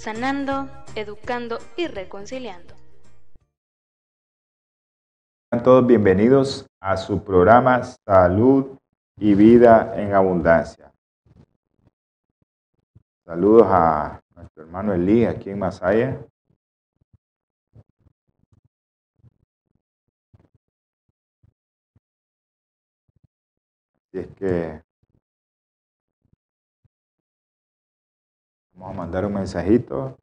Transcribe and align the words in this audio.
sanando, 0.00 0.66
educando 0.94 1.58
y 1.76 1.86
reconciliando. 1.86 2.74
Todos 5.62 5.86
bienvenidos 5.86 6.66
a 6.80 6.96
su 6.96 7.22
programa 7.22 7.82
Salud 7.82 8.78
y 9.18 9.34
Vida 9.34 9.92
en 10.00 10.14
Abundancia. 10.14 10.90
Saludos 13.26 13.66
a 13.68 14.22
nuestro 14.34 14.62
hermano 14.62 14.94
Elí 14.94 15.26
aquí 15.26 15.50
en 15.50 15.58
Masaya. 15.58 16.18
Así 24.08 24.18
es 24.18 24.28
que 24.28 24.89
Vamos 28.80 28.94
a 28.96 28.98
mandar 29.00 29.26
un 29.26 29.34
mensajito. 29.34 30.16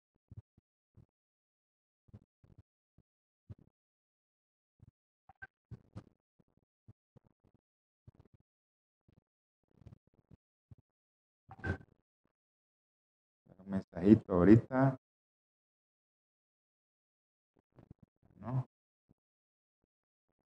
Mensajito 13.68 14.34
ahorita. 14.34 14.98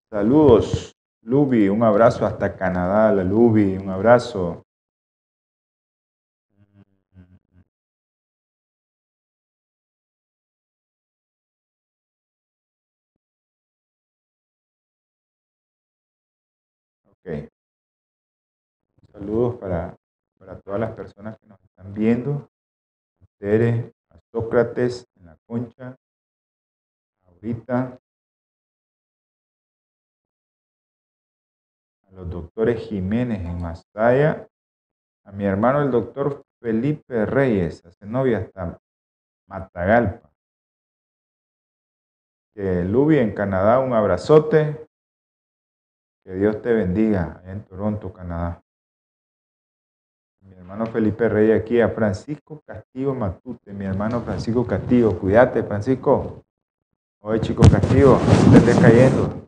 Saludos, 0.09 0.95
Lubi, 1.21 1.69
un 1.69 1.83
abrazo 1.83 2.25
hasta 2.25 2.55
Canadá, 2.55 3.11
la 3.11 3.23
Lubi, 3.23 3.77
un 3.77 3.89
abrazo. 3.89 4.63
Saludos 19.11 19.55
para, 19.59 19.97
todas 20.63 20.79
las 20.79 20.91
personas 20.93 21.37
que 21.39 21.47
nos 21.47 21.61
están 21.63 21.93
viendo. 21.93 22.49
A 23.21 23.25
Tere, 23.37 23.93
a 24.09 24.19
Sócrates 24.31 25.07
en 25.15 25.25
la 25.25 25.37
concha, 25.45 25.95
ahorita. 27.27 27.99
A 32.07 32.11
los 32.11 32.29
doctores 32.29 32.81
Jiménez 32.87 33.45
en 33.45 33.61
Masaya. 33.61 34.47
A 35.25 35.31
mi 35.31 35.45
hermano 35.45 35.81
el 35.81 35.91
doctor 35.91 36.43
Felipe 36.59 37.25
Reyes, 37.25 37.85
hace 37.85 38.05
novia 38.05 38.39
hasta 38.39 38.79
Matagalpa. 39.47 40.31
Que 42.55 42.83
Lubi 42.83 43.19
en 43.19 43.33
Canadá, 43.33 43.79
un 43.79 43.93
abrazote. 43.93 44.88
Que 46.29 46.35
Dios 46.35 46.61
te 46.61 46.71
bendiga 46.71 47.41
en 47.45 47.63
Toronto, 47.63 48.13
Canadá. 48.13 48.61
Mi 50.41 50.53
hermano 50.53 50.85
Felipe 50.85 51.27
Rey 51.27 51.51
aquí, 51.51 51.81
a 51.81 51.89
Francisco 51.89 52.61
Castillo 52.67 53.15
Matute, 53.15 53.73
mi 53.73 53.85
hermano 53.85 54.21
Francisco 54.21 54.63
Castillo. 54.63 55.17
Cuídate, 55.17 55.63
Francisco. 55.63 56.43
Oye, 57.21 57.41
chico 57.41 57.63
Castillo, 57.63 58.19
no 58.45 58.51
te 58.51 58.57
estés 58.59 58.79
cayendo. 58.79 59.47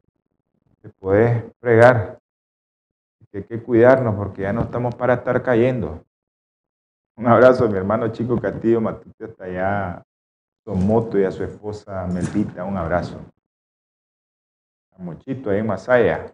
Te 0.82 0.90
puedes 0.90 1.44
fregar. 1.60 2.18
hay 3.32 3.44
que 3.44 3.62
cuidarnos 3.62 4.16
porque 4.16 4.42
ya 4.42 4.52
no 4.52 4.62
estamos 4.62 4.96
para 4.96 5.14
estar 5.14 5.44
cayendo. 5.44 6.04
Un 7.16 7.28
abrazo 7.28 7.66
a 7.66 7.68
mi 7.68 7.78
hermano 7.78 8.08
Chico 8.08 8.42
Castillo 8.42 8.82
Matute 8.82 9.26
hasta 9.26 9.44
allá, 9.44 10.04
Somoto 10.66 11.20
y 11.20 11.26
a 11.26 11.32
su 11.32 11.44
esposa 11.44 12.08
Melvita. 12.08 12.64
Un 12.64 12.78
abrazo. 12.78 13.20
A 14.98 15.04
Mochito 15.04 15.52
ahí 15.52 15.60
en 15.60 15.68
Masaya. 15.68 16.34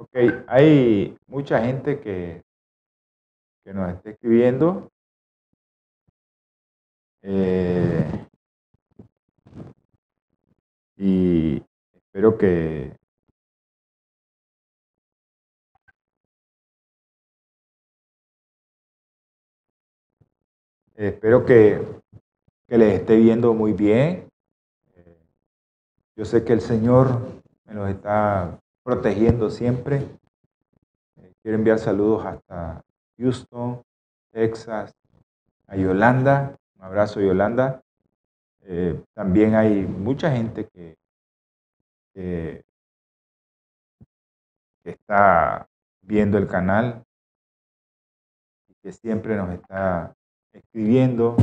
Ok, 0.00 0.16
hay 0.46 1.14
mucha 1.26 1.62
gente 1.62 2.00
que, 2.00 2.42
que 3.62 3.74
nos 3.74 3.92
está 3.92 4.08
escribiendo. 4.08 4.90
Eh, 7.20 8.26
y 10.96 11.62
espero 11.92 12.38
que 12.38 12.96
espero 20.94 21.44
que, 21.44 21.86
que 22.66 22.78
les 22.78 23.00
esté 23.00 23.16
viendo 23.16 23.52
muy 23.52 23.74
bien. 23.74 24.30
Eh, 24.94 25.18
yo 26.16 26.24
sé 26.24 26.42
que 26.42 26.54
el 26.54 26.62
Señor 26.62 27.42
me 27.66 27.74
los 27.74 27.90
está 27.90 28.59
protegiendo 28.82 29.50
siempre. 29.50 30.06
Eh, 31.16 31.32
quiero 31.42 31.58
enviar 31.58 31.78
saludos 31.78 32.24
hasta 32.24 32.82
Houston, 33.18 33.82
Texas, 34.32 34.94
a 35.66 35.76
Yolanda. 35.76 36.56
Un 36.76 36.84
abrazo, 36.84 37.20
Yolanda. 37.20 37.82
Eh, 38.62 39.00
también 39.14 39.54
hay 39.54 39.82
mucha 39.86 40.30
gente 40.30 40.68
que, 40.68 40.96
que, 42.14 42.64
está 44.84 45.68
viendo 46.02 46.36
el 46.36 46.48
canal 46.48 47.04
y 48.68 48.74
que 48.82 48.92
siempre 48.92 49.36
nos 49.36 49.50
está 49.50 50.14
escribiendo. 50.52 51.36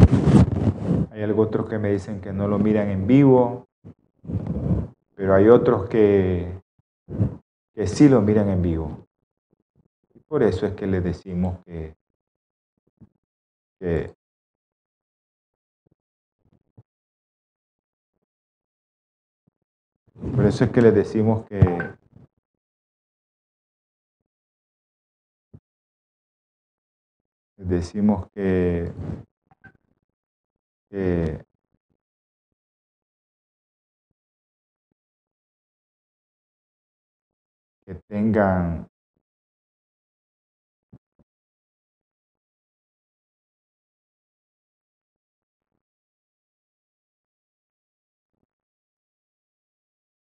Hay 1.12 1.23
otros 1.23 1.69
que 1.69 1.79
me 1.79 1.91
dicen 1.91 2.19
que 2.19 2.33
no 2.33 2.47
lo 2.47 2.59
miran 2.59 2.89
en 2.89 3.07
vivo, 3.07 3.67
pero 5.15 5.33
hay 5.35 5.47
otros 5.47 5.88
que 5.88 6.62
que 7.74 7.88
sí 7.88 8.09
lo 8.09 8.21
miran 8.21 8.50
en 8.50 8.62
vivo. 8.62 9.07
Y 10.13 10.19
por 10.19 10.44
eso 10.44 10.65
es 10.65 10.74
que 10.74 10.88
les 10.88 11.04
decimos 11.04 11.63
que, 11.65 11.95
que 13.80 14.13
por 20.36 20.45
eso 20.45 20.63
es 20.65 20.71
que 20.71 20.81
les 20.81 20.95
decimos 20.95 21.45
que 21.45 21.98
decimos 27.68 28.30
que, 28.33 28.92
que 30.89 31.45
que 37.88 37.95
tengan 38.10 38.86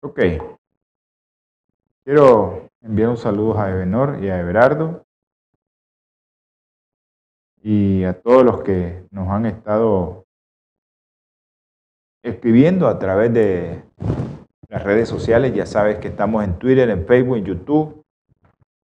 Ok. 0.02 0.20
Quiero 2.04 2.68
enviar 2.82 3.08
un 3.08 3.16
saludo 3.16 3.58
a 3.58 3.70
Ebenor 3.70 4.22
y 4.22 4.28
a 4.28 4.38
Everardo 4.38 5.06
y 7.62 8.04
a 8.04 8.20
todos 8.20 8.44
los 8.44 8.62
que 8.62 9.06
nos 9.10 9.28
han 9.28 9.46
estado 9.46 10.26
escribiendo 12.22 12.86
a 12.88 12.98
través 12.98 13.32
de 13.32 13.82
las 14.74 14.82
redes 14.82 15.08
sociales. 15.08 15.54
Ya 15.54 15.64
sabes 15.66 15.98
que 15.98 16.08
estamos 16.08 16.42
en 16.42 16.58
Twitter, 16.58 16.90
en 16.90 17.06
Facebook, 17.06 17.36
en 17.36 17.44
YouTube. 17.44 18.02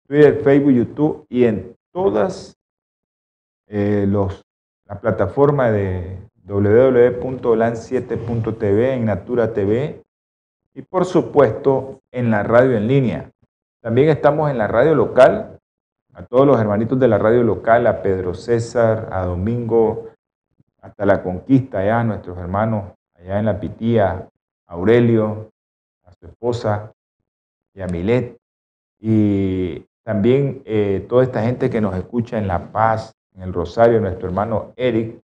Twitter, 0.07 0.43
Facebook, 0.45 0.73
YouTube 0.73 1.25
y 1.31 1.45
en 1.45 1.75
todas 1.93 2.59
eh, 3.69 4.05
los, 4.07 4.45
la 4.85 5.01
plataforma 5.01 5.71
de 5.71 6.19
www.lan7.tv, 6.45 8.93
en 8.93 9.07
Natura 9.07 9.55
TV 9.55 10.03
y 10.75 10.83
por 10.83 11.07
supuesto 11.07 12.03
en 12.13 12.31
la 12.31 12.43
radio 12.43 12.77
en 12.77 12.87
línea. 12.87 13.31
También 13.81 14.11
estamos 14.11 14.51
en 14.51 14.59
la 14.59 14.67
radio 14.67 14.95
local, 14.95 15.59
a 16.13 16.23
todos 16.27 16.47
los 16.47 16.61
hermanitos 16.61 17.01
de 17.01 17.09
la 17.09 17.17
radio 17.17 17.43
local, 17.43 17.87
a 17.87 18.03
Pedro 18.03 18.35
César, 18.35 19.09
a 19.11 19.25
Domingo, 19.25 20.11
hasta 20.83 21.07
la 21.07 21.23
conquista 21.23 22.05
nuestros 22.05 22.37
hermanos 22.37 22.93
allá 23.15 23.39
en 23.39 23.47
la 23.47 23.59
Pitía, 23.59 24.29
Aurelio, 24.67 25.49
su 26.21 26.27
esposa 26.27 26.93
y 27.75 27.81
a 27.81 27.87
y 29.01 29.85
también 30.03 30.63
eh, 30.65 31.07
toda 31.09 31.23
esta 31.23 31.43
gente 31.43 31.71
que 31.71 31.81
nos 31.81 31.95
escucha 31.95 32.39
en 32.39 32.49
La 32.49 32.73
Paz, 32.73 33.15
en 33.35 33.43
el 33.43 33.53
Rosario, 33.53 34.01
nuestro 34.01 34.29
hermano 34.29 34.73
Eric, 34.77 35.21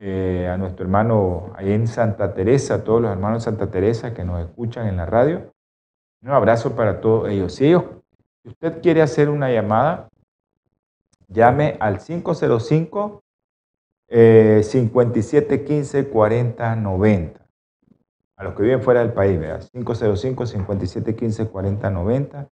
eh, 0.00 0.48
a 0.50 0.56
nuestro 0.56 0.84
hermano 0.84 1.52
ahí 1.54 1.72
en 1.72 1.86
Santa 1.86 2.34
Teresa, 2.34 2.82
todos 2.82 3.02
los 3.02 3.10
hermanos 3.10 3.44
de 3.44 3.50
Santa 3.50 3.70
Teresa 3.70 4.14
que 4.14 4.24
nos 4.24 4.44
escuchan 4.44 4.88
en 4.88 4.96
la 4.96 5.06
radio. 5.06 5.52
Un 6.22 6.30
abrazo 6.30 6.74
para 6.74 7.00
todos 7.00 7.30
ellos. 7.30 7.54
Si, 7.54 7.74
usted 7.74 8.80
quiere 8.82 9.02
hacer 9.02 9.28
una 9.28 9.50
llamada, 9.50 10.08
llame 11.28 11.76
al 11.78 11.98
505 11.98 13.22
5715 14.08 16.08
4090. 16.08 17.45
A 18.38 18.44
los 18.44 18.54
que 18.54 18.62
viven 18.62 18.82
fuera 18.82 19.00
del 19.00 19.14
país, 19.14 19.40
vea, 19.40 19.58
505 19.58 20.46
5715 20.46 21.48
4090. 21.48 22.48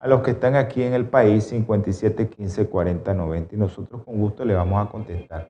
A 0.00 0.08
los 0.08 0.22
que 0.22 0.32
están 0.32 0.56
aquí 0.56 0.82
en 0.82 0.94
el 0.94 1.06
país, 1.06 1.44
5715 1.44 2.68
4090. 2.68 3.54
Y 3.54 3.58
nosotros 3.58 4.02
con 4.04 4.18
gusto 4.18 4.44
le 4.44 4.54
vamos 4.54 4.84
a 4.84 4.90
contestar. 4.90 5.48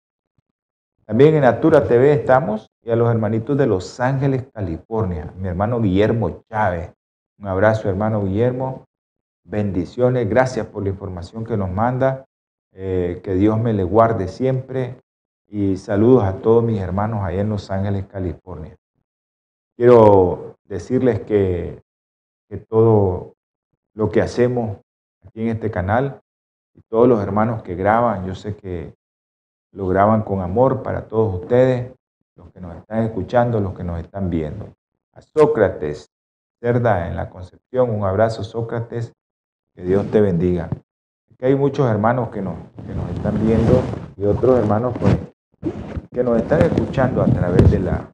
También 1.06 1.34
en 1.34 1.40
Natura 1.40 1.84
TV 1.84 2.12
estamos 2.12 2.70
y 2.82 2.90
a 2.90 2.96
los 2.96 3.10
hermanitos 3.10 3.56
de 3.56 3.66
Los 3.66 3.98
Ángeles, 3.98 4.44
California. 4.52 5.32
Mi 5.38 5.48
hermano 5.48 5.80
Guillermo 5.80 6.42
Chávez. 6.50 6.92
Un 7.38 7.48
abrazo, 7.48 7.88
hermano 7.88 8.24
Guillermo. 8.24 8.84
Bendiciones. 9.42 10.28
Gracias 10.28 10.66
por 10.66 10.82
la 10.82 10.90
información 10.90 11.46
que 11.46 11.56
nos 11.56 11.70
manda. 11.70 12.26
Eh, 12.72 13.20
que 13.24 13.34
Dios 13.34 13.58
me 13.58 13.72
le 13.72 13.84
guarde 13.84 14.28
siempre. 14.28 15.00
Y 15.46 15.78
saludos 15.78 16.24
a 16.24 16.34
todos 16.40 16.62
mis 16.62 16.78
hermanos 16.78 17.24
allá 17.24 17.40
en 17.40 17.48
Los 17.48 17.70
Ángeles, 17.70 18.04
California. 18.06 18.77
Quiero 19.78 20.56
decirles 20.64 21.20
que, 21.20 21.80
todo 22.68 23.34
lo 23.94 24.10
que 24.10 24.20
hacemos 24.20 24.78
aquí 25.24 25.42
en 25.42 25.48
este 25.50 25.70
canal 25.70 26.20
y 26.74 26.80
todos 26.88 27.06
los 27.06 27.22
hermanos 27.22 27.62
que 27.62 27.76
graban, 27.76 28.26
yo 28.26 28.34
sé 28.34 28.56
que 28.56 28.92
lo 29.70 29.86
graban 29.86 30.22
con 30.22 30.40
amor 30.40 30.82
para 30.82 31.06
todos 31.06 31.42
ustedes, 31.42 31.94
los 32.34 32.50
que 32.50 32.60
nos 32.60 32.76
están 32.76 33.04
escuchando, 33.04 33.60
los 33.60 33.72
que 33.74 33.84
nos 33.84 34.00
están 34.00 34.30
viendo. 34.30 34.74
A 35.12 35.22
Sócrates, 35.22 36.10
Cerda 36.60 37.06
en 37.06 37.14
la 37.14 37.30
Concepción, 37.30 37.90
un 37.90 38.02
abrazo 38.02 38.42
Sócrates, 38.42 39.12
que 39.76 39.82
Dios 39.82 40.10
te 40.10 40.20
bendiga. 40.20 40.68
Aquí 41.30 41.44
hay 41.44 41.54
muchos 41.54 41.88
hermanos 41.88 42.30
que 42.30 42.42
nos, 42.42 42.56
que 42.84 42.94
nos 42.96 43.08
están 43.10 43.46
viendo 43.46 43.80
y 44.16 44.24
otros 44.24 44.58
hermanos 44.58 44.92
pues, 44.98 45.16
que 46.10 46.24
nos 46.24 46.36
están 46.36 46.62
escuchando 46.62 47.22
a 47.22 47.26
través 47.26 47.70
de 47.70 47.78
la, 47.78 48.12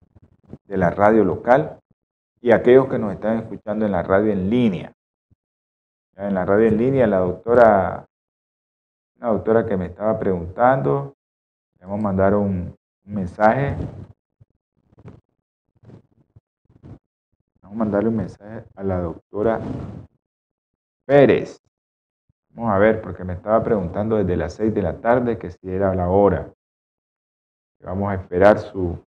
de 0.64 0.76
la 0.76 0.90
radio 0.90 1.24
local 1.24 1.78
y 2.40 2.52
aquellos 2.52 2.88
que 2.88 2.98
nos 2.98 3.12
están 3.12 3.38
escuchando 3.38 3.86
en 3.86 3.92
la 3.92 4.02
radio 4.02 4.32
en 4.32 4.50
línea. 4.50 4.92
En 6.16 6.34
la 6.34 6.44
radio 6.44 6.68
en 6.68 6.76
línea, 6.76 7.06
la 7.06 7.18
doctora, 7.18 8.06
una 9.16 9.28
doctora 9.28 9.66
que 9.66 9.76
me 9.76 9.86
estaba 9.86 10.18
preguntando, 10.18 11.14
Vamos 11.84 12.00
a 12.00 12.02
mandar 12.02 12.34
un, 12.34 12.74
mensaje. 13.04 13.76
Vamos 17.60 17.76
a 17.76 17.78
mandarle 17.78 18.08
un 18.08 18.16
mensaje 18.16 18.64
a 18.74 18.82
la 18.82 19.00
doctora 19.00 19.60
Pérez. 21.04 21.60
Vamos 22.54 22.72
a 22.72 22.78
ver, 22.78 23.02
porque 23.02 23.22
me 23.22 23.34
estaba 23.34 23.62
preguntando 23.62 24.16
desde 24.16 24.34
las 24.34 24.54
6 24.54 24.72
de 24.72 24.80
la 24.80 24.98
tarde 24.98 25.36
que 25.36 25.50
si 25.50 25.68
era 25.68 25.94
la 25.94 26.08
hora. 26.08 26.50
Vamos 27.80 28.10
a 28.10 28.14
esperar 28.14 28.58
su 28.60 29.03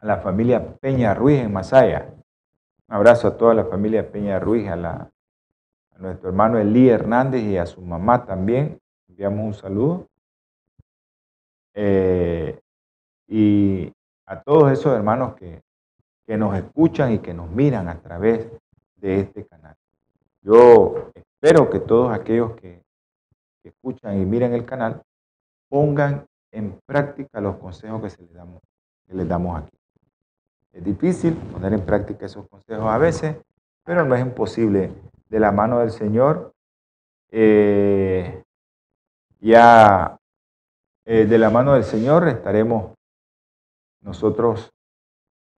a 0.00 0.06
la 0.06 0.18
familia 0.18 0.76
Peña 0.80 1.14
Ruiz 1.14 1.40
en 1.40 1.52
Masaya. 1.52 2.12
Un 2.88 2.96
abrazo 2.96 3.28
a 3.28 3.36
toda 3.36 3.54
la 3.54 3.64
familia 3.64 4.10
Peña 4.10 4.38
Ruiz, 4.38 4.68
a, 4.68 4.76
la, 4.76 5.10
a 5.94 5.98
nuestro 5.98 6.30
hermano 6.30 6.58
Elí 6.58 6.88
Hernández 6.88 7.42
y 7.42 7.56
a 7.56 7.66
su 7.66 7.80
mamá 7.82 8.24
también. 8.24 8.80
Enviamos 9.08 9.44
un 9.44 9.54
saludo. 9.54 10.08
Eh, 11.74 12.58
y 13.28 13.92
a 14.26 14.40
todos 14.42 14.72
esos 14.72 14.94
hermanos 14.94 15.34
que, 15.34 15.62
que 16.26 16.36
nos 16.36 16.56
escuchan 16.56 17.12
y 17.12 17.18
que 17.18 17.34
nos 17.34 17.50
miran 17.50 17.88
a 17.88 18.00
través 18.00 18.48
de 18.96 19.20
este 19.20 19.46
canal. 19.46 19.74
Yo 20.42 21.10
espero 21.14 21.68
que 21.68 21.80
todos 21.80 22.12
aquellos 22.12 22.54
que, 22.54 22.82
escuchan 23.62 24.20
y 24.20 24.24
miran 24.24 24.54
el 24.54 24.64
canal 24.64 25.02
pongan 25.68 26.26
en 26.50 26.80
práctica 26.86 27.40
los 27.40 27.56
consejos 27.56 28.00
que, 28.02 28.10
se 28.10 28.22
les 28.22 28.32
damos, 28.32 28.60
que 29.06 29.14
les 29.14 29.28
damos 29.28 29.60
aquí. 29.60 29.79
Es 30.72 30.84
difícil 30.84 31.34
poner 31.34 31.72
en 31.72 31.84
práctica 31.84 32.26
esos 32.26 32.48
consejos 32.48 32.86
a 32.86 32.98
veces, 32.98 33.36
pero 33.84 34.04
no 34.04 34.14
es 34.14 34.22
imposible. 34.22 34.92
De 35.28 35.40
la 35.40 35.52
mano 35.52 35.80
del 35.80 35.90
Señor, 35.90 36.52
eh, 37.30 38.42
ya 39.40 40.18
eh, 41.04 41.26
de 41.26 41.38
la 41.38 41.50
mano 41.50 41.74
del 41.74 41.84
Señor 41.84 42.28
estaremos 42.28 42.94
nosotros 44.00 44.72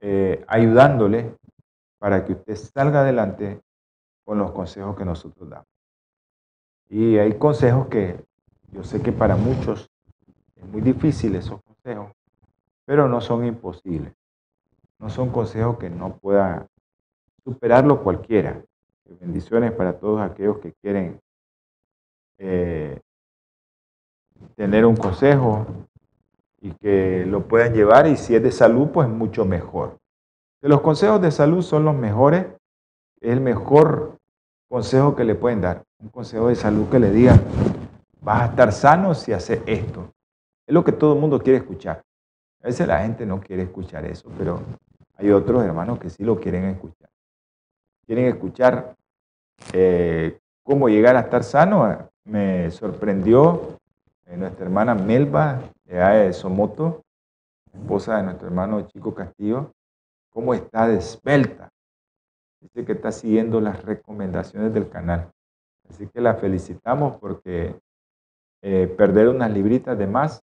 eh, 0.00 0.45
ayudándole 0.49 1.37
para 1.99 2.25
que 2.25 2.33
usted 2.33 2.57
salga 2.57 3.00
adelante 3.00 3.61
con 4.25 4.38
los 4.38 4.52
consejos 4.52 4.97
que 4.97 5.04
nosotros 5.04 5.49
damos. 5.49 5.66
Y 6.88 7.19
hay 7.19 7.38
consejos 7.38 7.87
que 7.88 8.25
yo 8.73 8.83
sé 8.83 9.02
que 9.02 9.12
para 9.12 9.37
muchos 9.37 9.90
es 10.57 10.64
muy 10.64 10.81
difícil 10.81 11.35
esos 11.37 11.62
consejos, 11.62 12.12
pero 12.85 13.09
no 13.09 13.21
son 13.21 13.45
imposibles. 13.45 14.12
No 15.02 15.11
son 15.11 15.30
consejos 15.30 15.78
que 15.78 15.90
no 15.90 16.16
pueda 16.16 16.68
superarlo 17.42 18.04
cualquiera. 18.04 18.62
Bendiciones 19.21 19.73
para 19.73 19.99
todos 19.99 20.21
aquellos 20.21 20.59
que 20.59 20.75
quieren 20.80 21.21
eh, 22.38 23.00
tener 24.54 24.87
un 24.87 24.94
consejo 24.94 25.66
y 26.61 26.71
que 26.75 27.26
lo 27.26 27.49
puedan 27.49 27.75
llevar 27.75 28.06
y 28.06 28.16
si 28.16 28.37
es 28.37 28.44
de 28.44 28.52
salud, 28.52 28.90
pues 28.90 29.09
mucho 29.09 29.44
mejor. 29.44 29.99
Que 30.61 30.68
los 30.68 30.82
consejos 30.82 31.21
de 31.21 31.32
salud 31.32 31.62
son 31.62 31.85
los 31.85 31.97
mejores, 31.97 32.47
es 33.21 33.32
el 33.32 33.40
mejor 33.40 34.18
consejo 34.68 35.16
que 35.16 35.25
le 35.25 35.35
pueden 35.35 35.62
dar. 35.62 35.82
Un 35.99 36.11
consejo 36.11 36.47
de 36.47 36.54
salud 36.54 36.88
que 36.88 37.00
le 37.00 37.11
diga, 37.11 37.40
vas 38.21 38.42
a 38.42 38.47
estar 38.47 38.73
sano 38.73 39.14
si 39.16 39.32
haces 39.32 39.62
esto. 39.66 40.12
Es 40.64 40.73
lo 40.73 40.85
que 40.85 40.92
todo 40.92 41.14
el 41.14 41.21
mundo 41.21 41.40
quiere 41.40 41.59
escuchar. 41.59 42.04
A 42.62 42.68
veces 42.68 42.87
la 42.87 43.00
gente 43.00 43.26
no 43.26 43.40
quiere 43.40 43.64
escuchar 43.64 44.04
eso, 44.04 44.30
pero 44.38 44.62
hay 45.16 45.31
otros 45.31 45.62
hermanos 45.64 45.99
que 45.99 46.11
sí 46.11 46.25
lo 46.25 46.38
quieren 46.38 46.64
escuchar. 46.64 47.09
Quieren 48.07 48.26
escuchar 48.26 48.97
eh, 49.73 50.38
cómo 50.62 50.88
llegar 50.88 51.16
a 51.16 51.21
estar 51.21 51.45
sano. 51.45 52.11
Me 52.25 52.71
sorprendió 52.71 53.78
eh, 54.26 54.37
nuestra 54.37 54.64
hermana 54.64 54.95
Melba 54.95 55.61
de 55.85 56.33
Somoto, 56.33 57.02
esposa 57.73 58.16
de 58.16 58.23
nuestro 58.25 58.49
hermano 58.49 58.83
Chico 58.88 59.14
Castillo, 59.14 59.73
cómo 60.31 60.54
está 60.54 60.88
despelta. 60.88 61.71
Dice 62.61 62.85
que 62.85 62.92
está 62.92 63.12
siguiendo 63.12 63.61
las 63.61 63.85
recomendaciones 63.85 64.73
del 64.73 64.88
canal. 64.88 65.31
Así 65.88 66.07
que 66.07 66.21
la 66.21 66.35
felicitamos 66.35 67.16
porque 67.19 67.75
eh, 68.62 68.87
perder 68.97 69.28
unas 69.28 69.50
libritas 69.50 69.99
de 69.99 70.07
más 70.07 70.42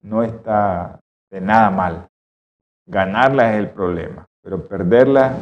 no 0.00 0.22
está 0.22 1.00
de 1.30 1.40
nada 1.40 1.70
mal. 1.70 2.08
Ganarla 2.88 3.52
es 3.52 3.58
el 3.58 3.68
problema, 3.68 4.26
pero 4.42 4.66
perderla, 4.66 5.36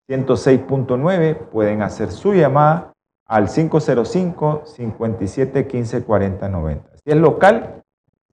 106.9 0.08 1.48
pueden 1.48 1.82
hacer 1.82 2.12
su 2.12 2.34
llamada 2.34 2.92
al 3.26 3.48
505 3.48 4.62
57 4.64 5.66
15 5.66 6.04
40 6.04 6.48
90. 6.48 6.90
Si 7.02 7.10
es 7.10 7.16
local, 7.16 7.82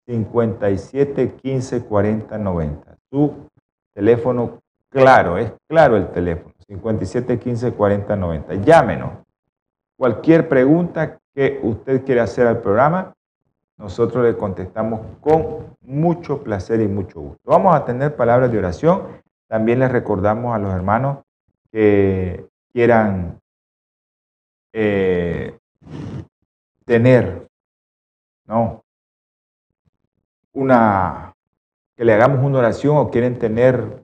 57 0.05 1.33
15 1.41 1.85
40 1.85 2.37
90. 2.37 2.97
Su 3.09 3.49
teléfono 3.95 4.59
claro, 4.89 5.39
es 5.39 5.51
claro 5.67 5.97
el 5.97 6.11
teléfono, 6.11 6.53
57 6.67 7.39
15 7.39 7.71
40 7.71 8.15
90. 8.15 8.53
Llámenos. 8.61 9.22
Cualquier 10.03 10.49
pregunta 10.49 11.17
que 11.33 11.61
usted 11.63 12.03
quiera 12.03 12.23
hacer 12.23 12.45
al 12.45 12.59
programa, 12.59 13.15
nosotros 13.77 14.25
le 14.25 14.35
contestamos 14.35 14.99
con 15.21 15.77
mucho 15.79 16.43
placer 16.43 16.81
y 16.81 16.89
mucho 16.89 17.21
gusto. 17.21 17.39
Vamos 17.45 17.73
a 17.73 17.85
tener 17.85 18.13
palabras 18.13 18.51
de 18.51 18.57
oración. 18.57 19.21
También 19.47 19.79
les 19.79 19.89
recordamos 19.89 20.53
a 20.53 20.59
los 20.59 20.73
hermanos 20.73 21.19
que 21.71 22.45
quieran 22.73 23.39
eh, 24.73 25.57
tener, 26.83 27.47
¿no? 28.45 28.83
Una, 30.51 31.33
que 31.95 32.03
le 32.03 32.11
hagamos 32.11 32.43
una 32.43 32.59
oración 32.59 32.97
o 32.97 33.09
quieren 33.09 33.39
tener 33.39 34.03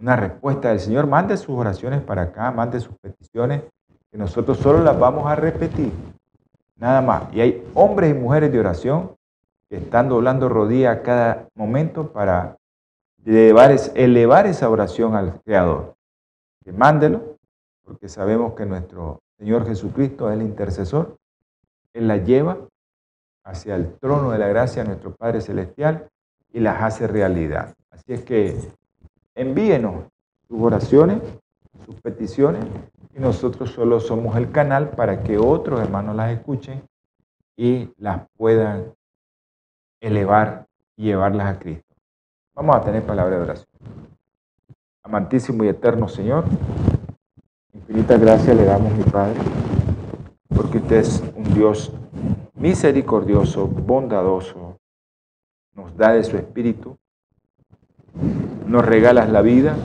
una 0.00 0.16
respuesta 0.16 0.70
del 0.70 0.80
Señor, 0.80 1.06
mande 1.06 1.36
sus 1.36 1.56
oraciones 1.56 2.02
para 2.02 2.22
acá, 2.22 2.50
mande 2.50 2.80
sus 2.80 2.96
peticiones, 2.98 3.62
que 4.10 4.18
nosotros 4.18 4.58
solo 4.58 4.82
las 4.82 4.98
vamos 4.98 5.26
a 5.26 5.34
repetir. 5.36 5.92
Nada 6.76 7.02
más. 7.02 7.24
Y 7.34 7.40
hay 7.40 7.68
hombres 7.74 8.10
y 8.10 8.14
mujeres 8.14 8.52
de 8.52 8.60
oración 8.60 9.16
que 9.68 9.76
están 9.76 10.08
doblando 10.08 10.48
rodillas 10.48 10.98
a 10.98 11.02
cada 11.02 11.48
momento 11.54 12.12
para 12.12 12.56
elevar, 13.24 14.46
esa 14.46 14.70
oración 14.70 15.14
al 15.14 15.40
Creador. 15.42 15.94
Que 16.64 16.72
porque 17.84 18.08
sabemos 18.08 18.54
que 18.54 18.66
nuestro 18.66 19.20
Señor 19.38 19.66
Jesucristo 19.66 20.30
es 20.30 20.36
el 20.38 20.42
intercesor. 20.42 21.16
Él 21.92 22.08
la 22.08 22.18
lleva 22.18 22.58
hacia 23.44 23.76
el 23.76 23.94
trono 23.94 24.30
de 24.30 24.38
la 24.38 24.48
gracia 24.48 24.82
de 24.82 24.88
nuestro 24.88 25.14
Padre 25.14 25.40
Celestial 25.40 26.08
y 26.52 26.60
las 26.60 26.82
hace 26.82 27.06
realidad. 27.06 27.74
Así 27.90 28.12
es 28.12 28.22
que 28.22 28.56
envíenos 29.34 30.04
sus 30.46 30.60
oraciones, 30.60 31.20
sus 31.86 32.00
peticiones, 32.00 32.64
nosotros 33.18 33.70
solo 33.70 34.00
somos 34.00 34.36
el 34.36 34.50
canal 34.50 34.90
para 34.90 35.22
que 35.22 35.38
otros 35.38 35.80
hermanos 35.80 36.16
las 36.16 36.32
escuchen 36.32 36.82
y 37.56 37.90
las 37.98 38.22
puedan 38.36 38.94
elevar 40.00 40.66
y 40.96 41.04
llevarlas 41.04 41.56
a 41.56 41.58
Cristo. 41.58 41.94
Vamos 42.54 42.76
a 42.76 42.82
tener 42.82 43.02
palabra 43.04 43.36
de 43.36 43.42
oración. 43.42 43.68
Amantísimo 45.02 45.64
y 45.64 45.68
eterno 45.68 46.08
Señor, 46.08 46.44
infinitas 47.72 48.20
gracias 48.20 48.56
le 48.56 48.64
damos, 48.64 48.92
mi 48.92 49.04
Padre, 49.04 49.38
porque 50.54 50.78
usted 50.78 50.96
es 50.96 51.22
un 51.34 51.54
Dios 51.54 51.92
misericordioso, 52.54 53.66
bondadoso, 53.66 54.78
nos 55.74 55.96
da 55.96 56.12
de 56.12 56.24
su 56.24 56.36
espíritu 56.36 56.98
nos 58.68 58.84
regalas 58.84 59.30
la 59.30 59.40
vida, 59.40 59.76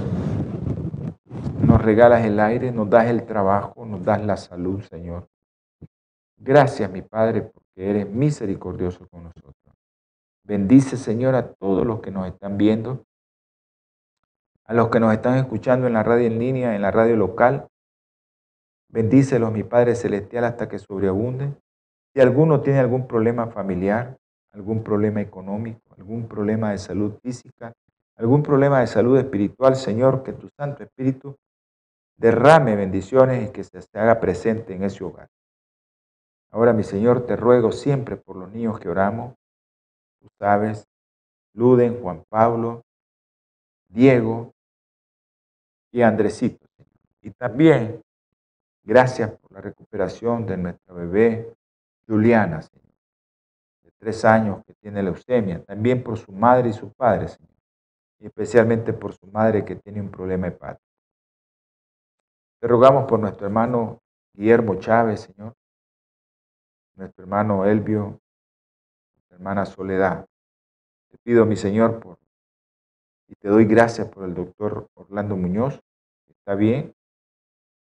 regalas 1.84 2.26
el 2.26 2.40
aire, 2.40 2.72
nos 2.72 2.90
das 2.90 3.08
el 3.08 3.26
trabajo, 3.26 3.86
nos 3.86 4.04
das 4.04 4.24
la 4.26 4.38
salud, 4.38 4.82
Señor. 4.84 5.28
Gracias, 6.38 6.90
mi 6.92 7.02
Padre, 7.02 7.44
porque 7.44 7.90
eres 7.90 8.10
misericordioso 8.10 9.08
con 9.10 9.24
nosotros. 9.24 9.56
Bendice, 10.46 10.98
Señor, 10.98 11.36
a 11.36 11.54
todos 11.54 11.86
los 11.86 12.02
que 12.02 12.12
nos 12.12 12.28
están 12.28 12.58
viendo, 12.58 13.06
a 14.66 14.74
los 14.74 14.90
que 14.90 15.00
nos 15.00 15.14
están 15.14 15.38
escuchando 15.38 15.88
en 15.88 15.94
la 15.94 16.04
radio 16.04 16.28
en 16.28 16.40
línea, 16.40 16.76
en 16.76 16.82
la 16.82 16.92
radio 16.92 17.16
local. 17.16 17.68
Bendícelos, 18.90 19.52
mi 19.52 19.64
Padre 19.64 19.96
Celestial, 19.96 20.44
hasta 20.44 20.68
que 20.68 20.80
sobreabunden. 20.80 21.58
Si 22.14 22.22
alguno 22.22 22.62
tiene 22.62 22.80
algún 22.80 23.08
problema 23.08 23.48
familiar, 23.48 24.18
algún 24.52 24.84
problema 24.84 25.22
económico, 25.22 25.82
algún 25.98 26.28
problema 26.28 26.72
de 26.72 26.78
salud 26.78 27.14
física, 27.24 27.74
algún 28.18 28.44
problema 28.44 28.82
de 28.82 28.88
salud 28.88 29.18
espiritual, 29.18 29.76
Señor, 29.76 30.24
que 30.24 30.34
tu 30.34 30.50
Santo 30.58 30.84
Espíritu 30.84 31.36
derrame 32.18 32.76
bendiciones 32.76 33.50
y 33.50 33.52
que 33.52 33.64
se 33.64 33.80
haga 33.94 34.20
presente 34.20 34.74
en 34.74 34.84
ese 34.84 35.04
hogar. 35.04 35.30
Ahora, 36.52 36.74
mi 36.74 36.84
Señor, 36.84 37.26
te 37.26 37.36
ruego 37.36 37.72
siempre 37.72 38.16
por 38.16 38.36
los 38.36 38.52
niños 38.52 38.80
que 38.80 38.90
oramos. 38.90 39.36
Tú 40.20 40.30
Luden, 41.56 42.02
Juan 42.02 42.24
Pablo, 42.30 42.84
Diego 43.88 44.54
y 45.92 46.02
Andresito. 46.02 46.66
Y 47.22 47.32
también, 47.32 48.02
gracias 48.84 49.32
por 49.32 49.52
la 49.52 49.62
recuperación 49.62 50.46
de 50.46 50.58
nuestra 50.58 50.94
bebé 50.94 51.54
Juliana, 52.08 52.62
Señor, 52.62 52.94
de 53.84 53.92
tres 53.98 54.26
años 54.26 54.64
que 54.66 54.74
tiene 54.74 55.04
leucemia. 55.04 55.64
También 55.64 56.04
por 56.04 56.18
su 56.18 56.32
madre 56.32 56.70
y 56.70 56.74
su 56.74 56.92
padre, 56.94 57.28
Señor 57.28 57.54
y 58.24 58.28
especialmente 58.28 58.94
por 58.94 59.14
su 59.14 59.28
madre 59.28 59.66
que 59.66 59.76
tiene 59.76 60.00
un 60.00 60.10
problema 60.10 60.48
hepático. 60.48 60.83
Te 62.64 62.70
rogamos 62.70 63.04
por 63.10 63.20
nuestro 63.20 63.46
hermano 63.46 64.02
Guillermo 64.34 64.76
Chávez, 64.76 65.20
Señor, 65.20 65.54
nuestro 66.96 67.26
hermano 67.26 67.66
Elvio, 67.66 68.22
nuestra 69.16 69.36
hermana 69.36 69.66
Soledad. 69.66 70.26
Te 71.10 71.18
pido, 71.18 71.46
mi 71.46 71.58
Señor, 71.58 72.00
por, 72.00 72.18
y 73.28 73.36
te 73.36 73.50
doy 73.50 73.66
gracias 73.66 74.08
por 74.08 74.24
el 74.24 74.34
doctor 74.34 74.88
Orlando 74.94 75.36
Muñoz, 75.36 75.82
que 76.26 76.32
está 76.32 76.56
bien. 76.56 76.96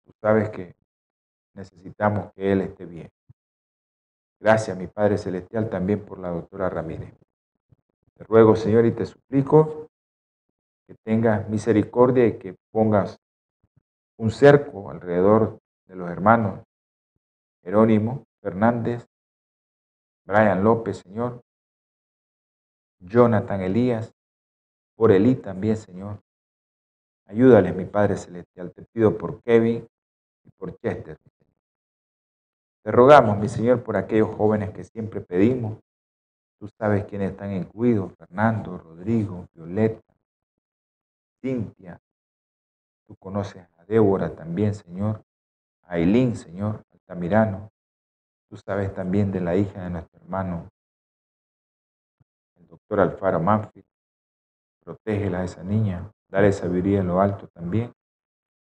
Tú 0.06 0.14
sabes 0.22 0.48
que 0.48 0.74
necesitamos 1.52 2.32
que 2.32 2.50
él 2.50 2.62
esté 2.62 2.86
bien. 2.86 3.10
Gracias, 4.40 4.78
mi 4.78 4.86
Padre 4.86 5.18
Celestial, 5.18 5.68
también 5.68 6.06
por 6.06 6.18
la 6.18 6.30
doctora 6.30 6.70
Ramírez. 6.70 7.12
Te 8.14 8.24
ruego, 8.24 8.56
Señor, 8.56 8.86
y 8.86 8.92
te 8.92 9.04
suplico 9.04 9.90
que 10.86 10.94
tengas 11.04 11.50
misericordia 11.50 12.26
y 12.26 12.38
que 12.38 12.56
pongas 12.70 13.20
un 14.16 14.30
cerco 14.30 14.90
alrededor 14.90 15.58
de 15.86 15.96
los 15.96 16.10
hermanos 16.10 16.60
Jerónimo 17.62 18.26
Fernández, 18.42 19.06
Brian 20.26 20.62
López, 20.62 20.98
Señor, 20.98 21.42
Jonathan 23.00 23.62
Elías, 23.62 24.12
por 24.96 25.10
Elí 25.12 25.34
también, 25.34 25.76
Señor. 25.76 26.20
Ayúdales, 27.26 27.74
mi 27.74 27.86
Padre 27.86 28.16
Celestial. 28.16 28.72
Te 28.72 28.82
pido 28.92 29.16
por 29.16 29.42
Kevin 29.42 29.86
y 30.44 30.50
por 30.50 30.78
Chester. 30.78 31.16
Te 32.82 32.92
rogamos, 32.92 33.38
mi 33.38 33.48
Señor, 33.48 33.82
por 33.82 33.96
aquellos 33.96 34.34
jóvenes 34.36 34.70
que 34.70 34.84
siempre 34.84 35.22
pedimos. 35.22 35.78
Tú 36.58 36.68
sabes 36.78 37.04
quiénes 37.06 37.32
están 37.32 37.52
incluidos, 37.52 38.12
Fernando, 38.16 38.76
Rodrigo, 38.76 39.46
Violeta, 39.54 40.02
Cintia. 41.40 41.98
Tú 43.06 43.16
conoces 43.16 43.66
a 43.84 43.92
Débora 43.92 44.34
también, 44.34 44.74
Señor. 44.74 45.22
A 45.82 45.94
Ailín, 45.94 46.36
Señor, 46.36 46.82
Altamirano. 46.92 47.70
Tú 48.48 48.56
sabes 48.56 48.94
también 48.94 49.30
de 49.32 49.40
la 49.40 49.56
hija 49.56 49.82
de 49.82 49.90
nuestro 49.90 50.20
hermano, 50.20 50.68
el 52.56 52.66
doctor 52.66 53.00
Alfaro 53.00 53.40
Manfield. 53.40 53.86
Protégela 54.84 55.40
a 55.40 55.44
esa 55.44 55.62
niña. 55.62 56.10
Dale 56.28 56.52
sabiduría 56.52 57.00
en 57.00 57.08
lo 57.08 57.20
alto 57.20 57.48
también. 57.48 57.92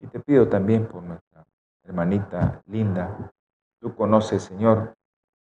Y 0.01 0.07
te 0.07 0.21
pido 0.21 0.49
también 0.49 0.87
por 0.87 1.03
nuestra 1.03 1.45
hermanita 1.85 2.63
linda. 2.67 3.33
Tú 3.81 3.95
conoces, 3.95 4.43
Señor, 4.43 4.95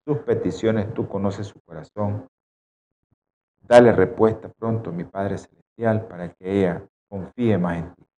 sus 0.05 0.19
peticiones, 0.19 0.93
tú 0.95 1.09
conoces 1.09 1.47
su 1.47 1.61
corazón. 1.61 2.27
Dale 3.61 3.93
respuesta 3.93 4.49
pronto, 4.49 4.91
mi 4.91 5.05
Padre 5.05 5.39
Celestial, 5.39 6.07
para 6.07 6.33
que 6.33 6.61
ella 6.61 6.83
confíe 7.09 7.59
más 7.59 7.77
en 7.79 7.95
ti. 7.95 8.10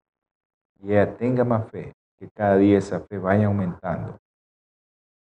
Y 0.82 0.90
ella 0.90 1.16
tenga 1.16 1.44
más 1.44 1.70
fe, 1.70 1.94
que 2.18 2.28
cada 2.30 2.56
día 2.56 2.78
esa 2.78 3.00
fe 3.00 3.16
vaya 3.16 3.46
aumentando. 3.46 4.18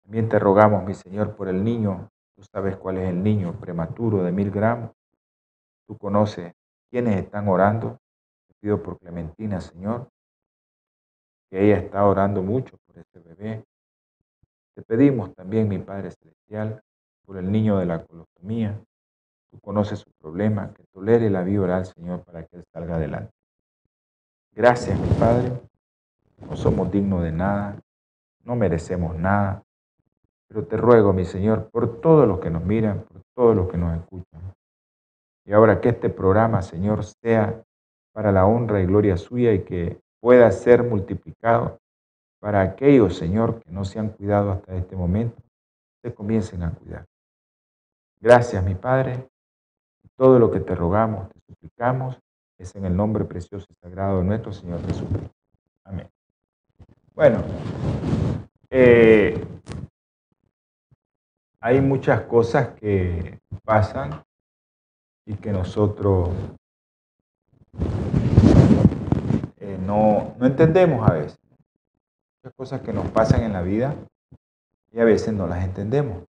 También 0.02 0.28
te 0.28 0.38
rogamos, 0.38 0.84
mi 0.84 0.92
Señor, 0.92 1.36
por 1.36 1.48
el 1.48 1.64
niño. 1.64 2.10
Tú 2.36 2.42
sabes 2.42 2.76
cuál 2.76 2.98
es 2.98 3.08
el 3.08 3.22
niño 3.22 3.58
prematuro 3.58 4.22
de 4.22 4.30
mil 4.30 4.50
gramos. 4.50 4.92
Tú 5.86 5.96
conoces 5.96 6.52
quiénes 6.90 7.16
están 7.16 7.48
orando. 7.48 7.98
Te 8.46 8.54
pido 8.60 8.82
por 8.82 8.98
Clementina, 8.98 9.60
Señor, 9.60 10.10
que 11.50 11.64
ella 11.64 11.78
está 11.78 12.04
orando 12.04 12.42
mucho 12.42 12.76
por 12.86 12.98
este 12.98 13.18
bebé. 13.20 13.64
Te 14.74 14.82
pedimos 14.82 15.34
también, 15.34 15.66
mi 15.66 15.78
Padre 15.78 16.10
Celestial, 16.10 16.82
por 17.24 17.38
el 17.38 17.50
niño 17.50 17.78
de 17.78 17.86
la 17.86 18.04
colostomía. 18.04 18.78
Tú 19.50 19.58
conoces 19.60 20.00
su 20.00 20.10
problema, 20.20 20.74
que 20.74 20.84
tolere 20.92 21.30
la 21.30 21.42
vida 21.42 21.62
oral, 21.62 21.86
Señor, 21.86 22.22
para 22.24 22.44
que 22.44 22.56
él 22.58 22.64
salga 22.70 22.96
adelante. 22.96 23.37
Gracias, 24.54 24.98
mi 24.98 25.08
Padre. 25.18 25.52
No 26.48 26.56
somos 26.56 26.90
dignos 26.90 27.22
de 27.22 27.32
nada, 27.32 27.80
no 28.44 28.56
merecemos 28.56 29.16
nada, 29.16 29.62
pero 30.48 30.66
te 30.66 30.76
ruego, 30.76 31.12
mi 31.12 31.24
Señor, 31.24 31.68
por 31.70 32.00
todos 32.00 32.26
los 32.26 32.40
que 32.40 32.50
nos 32.50 32.64
miran, 32.64 33.02
por 33.02 33.22
todos 33.34 33.56
los 33.56 33.68
que 33.68 33.76
nos 33.76 33.96
escuchan. 33.98 34.40
Y 35.44 35.52
ahora 35.52 35.80
que 35.80 35.90
este 35.90 36.10
programa, 36.10 36.62
Señor, 36.62 37.04
sea 37.04 37.62
para 38.12 38.32
la 38.32 38.46
honra 38.46 38.80
y 38.80 38.86
gloria 38.86 39.16
suya 39.16 39.52
y 39.52 39.64
que 39.64 40.00
pueda 40.20 40.50
ser 40.50 40.82
multiplicado 40.82 41.78
para 42.40 42.62
aquellos, 42.62 43.16
Señor, 43.16 43.60
que 43.62 43.70
no 43.70 43.84
se 43.84 43.98
han 43.98 44.10
cuidado 44.10 44.50
hasta 44.50 44.74
este 44.74 44.96
momento, 44.96 45.40
se 46.02 46.14
comiencen 46.14 46.62
a 46.62 46.72
cuidar. 46.72 47.04
Gracias, 48.20 48.64
mi 48.64 48.74
Padre. 48.74 49.28
Todo 50.16 50.38
lo 50.38 50.50
que 50.50 50.60
te 50.60 50.74
rogamos, 50.74 51.28
te 51.28 51.40
suplicamos 51.46 52.18
es 52.58 52.74
en 52.74 52.84
el 52.84 52.96
nombre 52.96 53.24
precioso 53.24 53.66
y 53.70 53.74
sagrado 53.74 54.18
de 54.18 54.24
nuestro 54.24 54.52
Señor 54.52 54.84
Jesucristo. 54.86 55.30
Amén. 55.84 56.10
Bueno, 57.14 57.42
eh, 58.70 59.44
hay 61.60 61.80
muchas 61.80 62.22
cosas 62.22 62.74
que 62.74 63.40
pasan 63.64 64.24
y 65.24 65.34
que 65.34 65.52
nosotros 65.52 66.30
eh, 69.58 69.78
no, 69.80 70.34
no 70.38 70.46
entendemos 70.46 71.08
a 71.08 71.14
veces. 71.14 71.38
Muchas 72.42 72.56
cosas 72.56 72.80
que 72.82 72.92
nos 72.92 73.10
pasan 73.10 73.42
en 73.42 73.52
la 73.52 73.62
vida 73.62 73.94
y 74.92 75.00
a 75.00 75.04
veces 75.04 75.32
no 75.32 75.46
las 75.46 75.64
entendemos. 75.64 76.24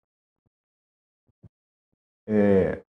Eh, 2.27 2.84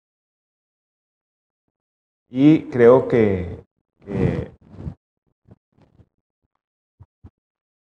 y 2.35 2.65
creo 2.71 3.09
que, 3.09 3.63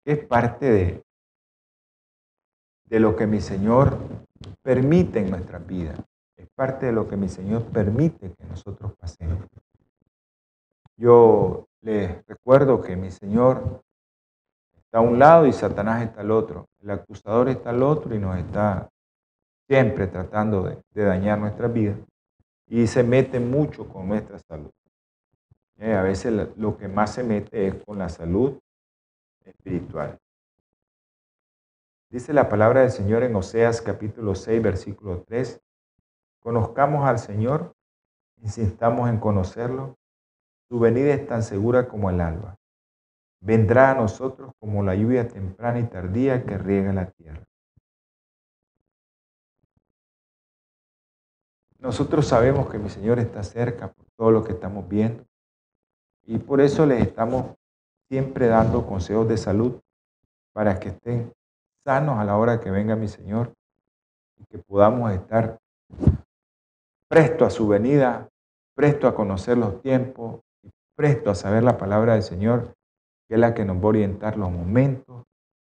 es 0.06 0.24
parte 0.24 0.64
de, 0.64 1.04
de 2.86 3.00
lo 3.00 3.14
que 3.16 3.26
mi 3.26 3.42
Señor 3.42 3.98
permite 4.62 5.20
en 5.20 5.30
nuestra 5.30 5.58
vida. 5.58 5.94
Es 6.38 6.48
parte 6.54 6.86
de 6.86 6.92
lo 6.92 7.06
que 7.06 7.18
mi 7.18 7.28
Señor 7.28 7.66
permite 7.66 8.32
que 8.32 8.44
nosotros 8.46 8.94
pasemos. 8.98 9.44
Yo 10.96 11.68
les 11.82 12.26
recuerdo 12.26 12.80
que 12.80 12.96
mi 12.96 13.10
Señor 13.10 13.82
está 14.72 14.98
a 14.98 15.02
un 15.02 15.18
lado 15.18 15.46
y 15.46 15.52
Satanás 15.52 16.02
está 16.02 16.22
al 16.22 16.30
otro. 16.30 16.66
El 16.82 16.90
acusador 16.92 17.50
está 17.50 17.70
al 17.70 17.82
otro 17.82 18.14
y 18.14 18.18
nos 18.18 18.38
está 18.38 18.88
siempre 19.68 20.06
tratando 20.06 20.62
de, 20.62 21.04
dañar 21.04 21.38
nuestra 21.38 21.68
vida 21.68 21.94
y 22.70 22.86
se 22.86 23.02
mete 23.02 23.40
mucho 23.40 23.88
con 23.88 24.08
nuestra 24.08 24.38
salud. 24.38 24.70
Eh, 25.78 25.92
a 25.92 26.02
veces 26.02 26.32
lo 26.56 26.76
que 26.76 26.86
más 26.86 27.12
se 27.12 27.24
mete 27.24 27.66
es 27.66 27.74
con 27.84 27.98
la 27.98 28.08
salud 28.08 28.58
espiritual. 29.44 30.18
Dice 32.10 32.32
la 32.32 32.48
palabra 32.48 32.82
del 32.82 32.92
Señor 32.92 33.24
en 33.24 33.34
Oseas 33.34 33.82
capítulo 33.82 34.36
6, 34.36 34.62
versículo 34.62 35.24
3. 35.26 35.60
Conozcamos 36.38 37.04
al 37.06 37.18
Señor, 37.18 37.74
insistamos 38.36 39.10
en 39.10 39.18
conocerlo. 39.18 39.96
Su 40.68 40.78
venida 40.78 41.12
es 41.12 41.26
tan 41.26 41.42
segura 41.42 41.88
como 41.88 42.08
el 42.08 42.20
alba. 42.20 42.56
Vendrá 43.40 43.90
a 43.90 43.94
nosotros 43.94 44.52
como 44.60 44.84
la 44.84 44.94
lluvia 44.94 45.26
temprana 45.26 45.80
y 45.80 45.84
tardía 45.84 46.44
que 46.44 46.56
riega 46.56 46.92
la 46.92 47.10
tierra. 47.10 47.42
Nosotros 51.80 52.26
sabemos 52.26 52.70
que 52.70 52.78
mi 52.78 52.90
Señor 52.90 53.18
está 53.18 53.42
cerca 53.42 53.90
por 53.90 54.04
todo 54.16 54.30
lo 54.30 54.44
que 54.44 54.52
estamos 54.52 54.86
viendo 54.86 55.24
y 56.26 56.38
por 56.38 56.60
eso 56.60 56.84
les 56.84 57.00
estamos 57.00 57.56
siempre 58.10 58.48
dando 58.48 58.86
consejos 58.86 59.26
de 59.28 59.38
salud 59.38 59.80
para 60.52 60.78
que 60.78 60.90
estén 60.90 61.32
sanos 61.82 62.18
a 62.18 62.24
la 62.24 62.36
hora 62.36 62.60
que 62.60 62.70
venga 62.70 62.96
mi 62.96 63.08
Señor 63.08 63.54
y 64.36 64.44
que 64.44 64.58
podamos 64.58 65.10
estar 65.12 65.58
presto 67.08 67.46
a 67.46 67.50
su 67.50 67.66
venida, 67.66 68.28
presto 68.74 69.08
a 69.08 69.14
conocer 69.14 69.56
los 69.56 69.80
tiempos 69.80 70.40
y 70.62 70.70
presto 70.94 71.30
a 71.30 71.34
saber 71.34 71.62
la 71.62 71.78
palabra 71.78 72.12
del 72.12 72.22
Señor, 72.22 72.74
que 73.26 73.34
es 73.34 73.40
la 73.40 73.54
que 73.54 73.64
nos 73.64 73.78
va 73.78 73.84
a 73.84 73.86
orientar 73.86 74.36
los 74.36 74.50
momentos 74.50 75.24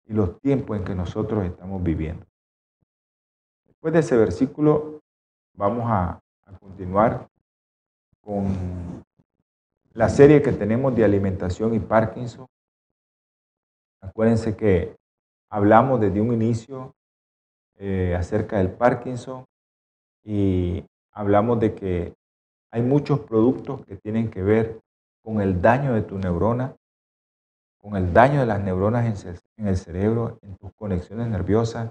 y 0.07 0.12
los 0.12 0.38
tiempos 0.40 0.77
en 0.77 0.85
que 0.85 0.94
nosotros 0.94 1.42
estamos 1.44 1.83
viviendo. 1.83 2.27
Después 3.66 3.94
de 3.94 4.01
ese 4.01 4.16
versículo 4.16 5.02
vamos 5.55 5.85
a, 5.87 6.19
continuar 6.61 7.29
con 8.21 9.03
la 9.95 10.09
serie 10.11 10.43
que 10.43 10.53
tenemos 10.53 10.95
de 10.95 11.03
alimentación 11.03 11.75
y 11.75 11.81
Parkinson. 11.81 12.47
Acuérdense 14.03 14.55
que 14.55 14.97
hablamos 15.49 15.99
desde 15.99 16.21
un 16.21 16.33
inicio 16.33 16.95
eh, 17.79 18.15
acerca 18.15 18.59
del 18.59 18.71
Parkinson 18.71 19.47
y 20.25 20.85
hablamos 21.11 21.59
de 21.59 21.75
que 21.75 22.15
hay 22.71 22.83
muchos 22.83 23.21
productos 23.21 23.85
que 23.87 23.97
tienen 23.97 24.31
que 24.31 24.43
ver 24.43 24.81
con 25.23 25.41
el 25.41 25.62
daño 25.62 25.95
de 25.95 26.03
tu 26.03 26.19
neurona, 26.19 26.77
con 27.79 27.97
el 27.97 28.12
daño 28.12 28.41
de 28.41 28.47
las 28.47 28.61
neuronas 28.61 29.25
en 29.57 29.67
el 29.67 29.77
cerebro, 29.77 30.38
en 30.43 30.57
tus 30.57 30.73
conexiones 30.75 31.29
nerviosas, 31.29 31.91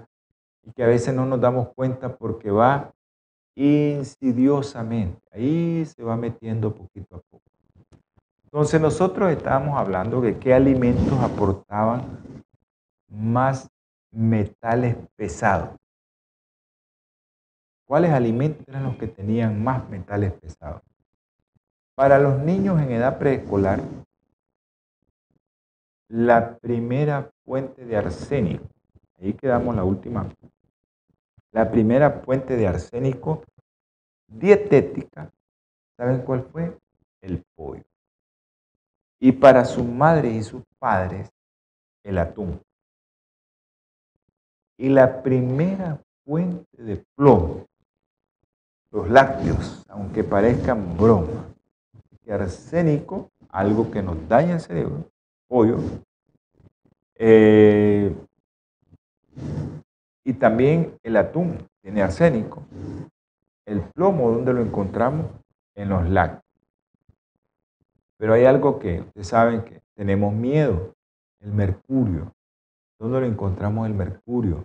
y 0.62 0.72
que 0.72 0.84
a 0.84 0.86
veces 0.86 1.14
no 1.14 1.26
nos 1.26 1.40
damos 1.40 1.68
cuenta 1.74 2.16
porque 2.16 2.50
va 2.50 2.92
insidiosamente. 3.54 5.20
Ahí 5.32 5.84
se 5.86 6.02
va 6.02 6.16
metiendo 6.16 6.74
poquito 6.74 7.16
a 7.16 7.20
poco. 7.20 7.42
Entonces 8.44 8.80
nosotros 8.80 9.30
estábamos 9.30 9.78
hablando 9.78 10.20
de 10.20 10.38
qué 10.38 10.52
alimentos 10.52 11.18
aportaban 11.20 12.02
más 13.08 13.68
metales 14.10 14.96
pesados. 15.16 15.70
¿Cuáles 17.86 18.10
alimentos 18.10 18.66
eran 18.68 18.84
los 18.84 18.96
que 18.96 19.06
tenían 19.06 19.62
más 19.62 19.88
metales 19.88 20.32
pesados? 20.32 20.82
Para 21.94 22.18
los 22.18 22.38
niños 22.38 22.80
en 22.80 22.92
edad 22.92 23.18
preescolar, 23.18 23.80
la 26.08 26.56
primera 26.58 27.30
fuente 27.44 27.84
de 27.84 27.96
arsénico, 27.96 28.66
ahí 29.18 29.32
quedamos 29.34 29.74
la 29.74 29.84
última 29.84 30.28
la 31.52 31.70
primera 31.70 32.10
fuente 32.10 32.56
de 32.56 32.66
arsénico 32.66 33.42
dietética, 34.26 35.30
¿saben 35.96 36.22
cuál 36.22 36.44
fue? 36.44 36.76
El 37.20 37.42
pollo. 37.54 37.84
Y 39.20 39.32
para 39.32 39.64
sus 39.64 39.84
madres 39.84 40.34
y 40.34 40.42
sus 40.42 40.62
padres, 40.78 41.30
el 42.02 42.18
atún. 42.18 42.60
Y 44.78 44.88
la 44.88 45.22
primera 45.22 46.00
fuente 46.24 46.82
de 46.82 47.04
plomo, 47.14 47.66
los 48.90 49.08
lácteos, 49.08 49.84
aunque 49.88 50.24
parezcan 50.24 50.96
broma. 50.96 51.48
Y 52.24 52.30
arsénico, 52.30 53.30
algo 53.50 53.90
que 53.90 54.02
nos 54.02 54.28
daña 54.28 54.54
el 54.54 54.60
cerebro, 54.60 55.04
pollo, 55.46 55.78
eh, 57.14 57.91
y 60.32 60.34
también 60.36 60.98
el 61.02 61.18
atún 61.18 61.58
tiene 61.82 62.00
arsénico. 62.00 62.62
El 63.66 63.82
plomo, 63.82 64.30
¿dónde 64.30 64.54
lo 64.54 64.62
encontramos? 64.62 65.26
En 65.74 65.90
los 65.90 66.08
lácteos. 66.08 66.42
Pero 68.16 68.32
hay 68.32 68.46
algo 68.46 68.78
que 68.78 69.00
ustedes 69.00 69.26
saben 69.26 69.62
que 69.62 69.82
tenemos 69.94 70.32
miedo, 70.32 70.94
el 71.40 71.52
mercurio. 71.52 72.32
¿Dónde 72.98 73.20
lo 73.20 73.26
encontramos 73.26 73.86
el 73.86 73.92
mercurio? 73.92 74.64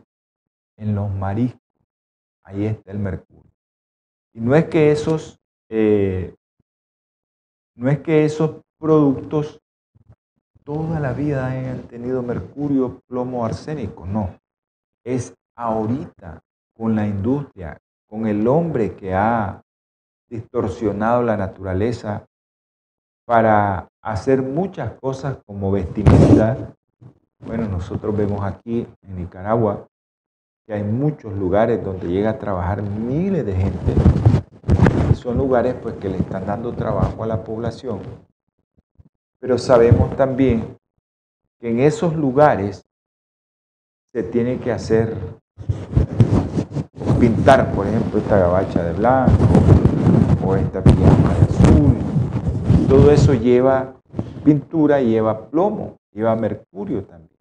En 0.77 0.95
los 0.95 1.13
mariscos. 1.13 1.59
Ahí 2.43 2.65
está 2.65 2.91
el 2.91 2.99
mercurio. 2.99 3.51
Y 4.31 4.39
no 4.39 4.55
es 4.55 4.65
que 4.69 4.91
esos, 4.91 5.37
eh, 5.67 6.33
no 7.75 7.89
es 7.89 7.99
que 7.99 8.23
esos 8.23 8.61
productos 8.77 9.59
toda 10.63 11.01
la 11.01 11.11
vida 11.11 11.47
hayan 11.47 11.83
tenido 11.89 12.23
mercurio, 12.23 13.01
plomo, 13.07 13.45
arsénico, 13.45 14.05
no. 14.05 14.39
Es 15.05 15.36
ahorita 15.57 16.39
con 16.73 16.95
la 16.95 17.05
industria, 17.05 17.77
con 18.07 18.27
el 18.27 18.47
hombre 18.47 18.95
que 18.95 19.13
ha 19.13 19.61
distorsionado 20.29 21.23
la 21.23 21.35
naturaleza 21.35 22.25
para 23.25 23.89
hacer 24.01 24.41
muchas 24.41 24.93
cosas 25.01 25.37
como 25.45 25.71
vestimenta. 25.71 26.73
Bueno, 27.39 27.67
nosotros 27.67 28.15
vemos 28.15 28.43
aquí 28.45 28.87
en 29.01 29.15
Nicaragua 29.17 29.87
que 30.65 30.73
hay 30.73 30.83
muchos 30.83 31.33
lugares 31.33 31.83
donde 31.83 32.07
llega 32.07 32.31
a 32.31 32.39
trabajar 32.39 32.81
miles 32.81 33.45
de 33.45 33.55
gente. 33.55 33.95
son 35.15 35.37
lugares 35.37 35.75
pues 35.81 35.95
que 35.95 36.09
le 36.09 36.17
están 36.17 36.45
dando 36.45 36.73
trabajo 36.73 37.23
a 37.23 37.27
la 37.27 37.43
población. 37.43 38.01
Pero 39.39 39.57
sabemos 39.57 40.15
también 40.15 40.77
que 41.59 41.71
en 41.71 41.79
esos 41.79 42.15
lugares 42.15 42.85
se 44.11 44.23
tiene 44.23 44.59
que 44.59 44.71
hacer 44.71 45.15
pintar, 47.19 47.73
por 47.73 47.87
ejemplo, 47.87 48.19
esta 48.19 48.37
gabacha 48.37 48.83
de 48.83 48.93
blanco 48.93 49.33
o 50.45 50.55
esta 50.55 50.83
pijama 50.83 51.33
de 51.33 51.41
azul. 51.45 51.97
Todo 52.87 53.11
eso 53.11 53.33
lleva 53.33 53.95
pintura, 54.43 55.01
lleva 55.01 55.49
plomo, 55.49 55.97
lleva 56.11 56.35
mercurio 56.35 57.03
también. 57.03 57.37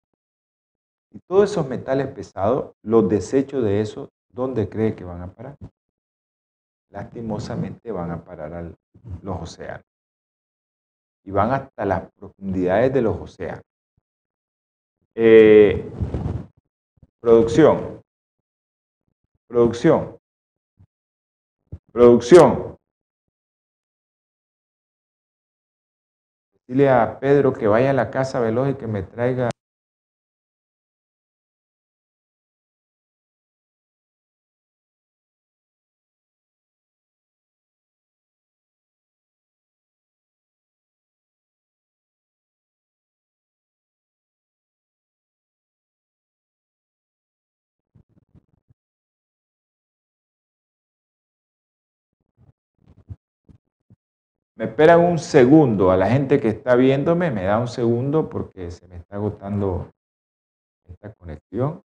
Y 1.12 1.20
todos 1.20 1.50
esos 1.50 1.68
metales 1.68 2.08
pesados, 2.08 2.72
los 2.82 3.08
desechos 3.08 3.62
de 3.62 3.80
eso, 3.80 4.08
¿dónde 4.30 4.68
cree 4.68 4.94
que 4.94 5.04
van 5.04 5.22
a 5.22 5.32
parar? 5.32 5.56
Lastimosamente 6.90 7.92
van 7.92 8.10
a 8.10 8.24
parar 8.24 8.54
a 8.54 8.62
los 9.22 9.42
océanos. 9.42 9.84
Y 11.24 11.30
van 11.30 11.52
hasta 11.52 11.84
las 11.84 12.10
profundidades 12.12 12.92
de 12.92 13.02
los 13.02 13.20
océanos. 13.20 13.64
Eh, 15.14 15.90
producción. 17.20 17.96
Producción. 19.48 20.18
Producción. 21.92 22.76
Dile 26.68 26.88
a 26.88 27.20
Pedro 27.20 27.52
que 27.52 27.68
vaya 27.68 27.90
a 27.90 27.92
la 27.92 28.10
casa 28.10 28.40
veloz 28.40 28.70
y 28.70 28.74
que 28.74 28.88
me 28.88 29.04
traiga 29.04 29.50
Me 54.56 54.64
esperan 54.64 55.00
un 55.00 55.18
segundo. 55.18 55.90
A 55.90 55.96
la 55.98 56.08
gente 56.08 56.40
que 56.40 56.48
está 56.48 56.76
viéndome, 56.76 57.30
me 57.30 57.44
da 57.44 57.58
un 57.58 57.68
segundo 57.68 58.28
porque 58.30 58.70
se 58.70 58.88
me 58.88 58.96
está 58.96 59.16
agotando 59.16 59.92
esta 60.88 61.12
conexión. 61.12 61.82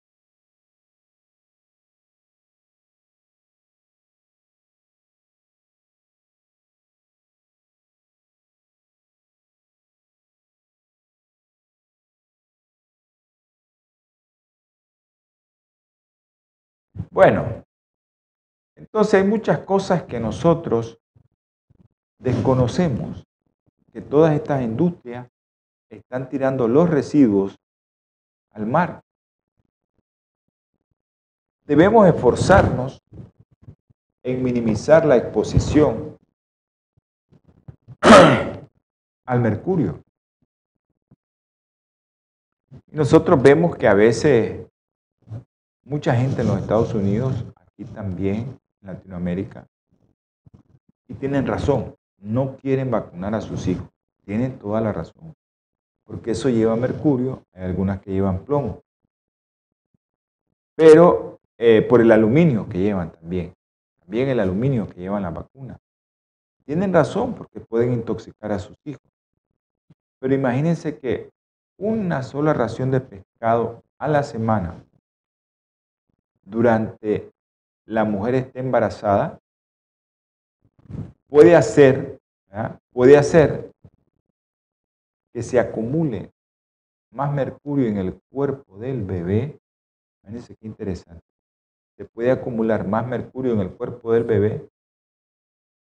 Bueno, 17.11 17.63
entonces 18.75 19.15
hay 19.15 19.27
muchas 19.27 19.59
cosas 19.59 20.03
que 20.03 20.19
nosotros 20.19 20.99
desconocemos, 22.19 23.25
que 23.91 24.01
todas 24.01 24.35
estas 24.35 24.61
industrias 24.61 25.27
están 25.89 26.29
tirando 26.29 26.67
los 26.67 26.89
residuos 26.89 27.57
al 28.51 28.65
mar. 28.65 29.01
Debemos 31.65 32.07
esforzarnos 32.07 33.01
en 34.23 34.43
minimizar 34.43 35.05
la 35.05 35.17
exposición 35.17 36.17
al 39.25 39.39
mercurio. 39.39 40.03
Nosotros 42.91 43.41
vemos 43.41 43.75
que 43.75 43.87
a 43.87 43.93
veces 43.93 44.67
mucha 45.83 46.15
gente 46.15 46.41
en 46.41 46.47
los 46.47 46.59
Estados 46.59 46.93
Unidos, 46.93 47.45
aquí 47.55 47.85
también 47.85 48.59
en 48.81 48.87
Latinoamérica, 48.87 49.65
y 51.07 51.15
tienen 51.15 51.47
razón, 51.47 51.95
no 52.21 52.57
quieren 52.57 52.91
vacunar 52.91 53.35
a 53.35 53.41
sus 53.41 53.67
hijos. 53.67 53.87
Tienen 54.25 54.59
toda 54.59 54.81
la 54.81 54.93
razón, 54.93 55.33
porque 56.03 56.31
eso 56.31 56.49
lleva 56.49 56.75
mercurio, 56.75 57.43
hay 57.53 57.63
algunas 57.63 57.99
que 58.01 58.11
llevan 58.11 58.45
plomo, 58.45 58.83
pero 60.75 61.39
eh, 61.57 61.81
por 61.81 61.99
el 61.99 62.11
aluminio 62.11 62.69
que 62.69 62.77
llevan 62.79 63.11
también, 63.11 63.53
también 63.99 64.29
el 64.29 64.39
aluminio 64.39 64.87
que 64.87 65.01
llevan 65.01 65.23
las 65.23 65.33
vacunas. 65.33 65.77
Tienen 66.65 66.93
razón 66.93 67.33
porque 67.33 67.59
pueden 67.59 67.91
intoxicar 67.91 68.51
a 68.51 68.59
sus 68.59 68.77
hijos. 68.85 69.01
Pero 70.19 70.33
imagínense 70.33 70.97
que 70.99 71.31
una 71.77 72.23
sola 72.23 72.53
ración 72.53 72.91
de 72.91 73.01
pescado 73.01 73.83
a 73.97 74.07
la 74.07 74.23
semana 74.23 74.83
durante 76.43 77.31
la 77.85 78.03
mujer 78.03 78.35
esté 78.35 78.59
embarazada, 78.59 79.39
puede 81.29 81.55
hacer, 81.55 82.19
puede 82.91 83.17
hacer 83.17 83.71
que 85.31 85.43
se 85.43 85.59
acumule 85.59 86.31
más 87.11 87.31
mercurio 87.31 87.87
en 87.87 87.97
el 87.97 88.19
cuerpo 88.29 88.77
del 88.77 89.03
bebé. 89.03 89.59
Fíjense 90.25 90.55
qué 90.55 90.67
interesante. 90.67 91.23
Se 91.97 92.05
puede 92.05 92.31
acumular 92.31 92.87
más 92.87 93.07
mercurio 93.07 93.53
en 93.53 93.61
el 93.61 93.71
cuerpo 93.71 94.13
del 94.13 94.23
bebé 94.23 94.67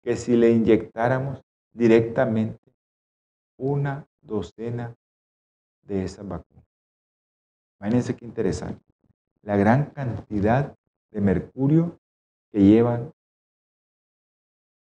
que 0.03 0.17
si 0.17 0.37
le 0.37 0.51
inyectáramos 0.51 1.43
directamente 1.73 2.61
una 3.57 4.07
docena 4.21 4.95
de 5.83 6.05
esas 6.05 6.27
vacunas. 6.27 6.65
Imagínense 7.81 8.17
qué 8.17 8.25
interesante 8.25 8.83
la 9.43 9.57
gran 9.57 9.91
cantidad 9.91 10.75
de 11.11 11.21
mercurio 11.21 11.99
que 12.51 12.61
llevan 12.61 13.13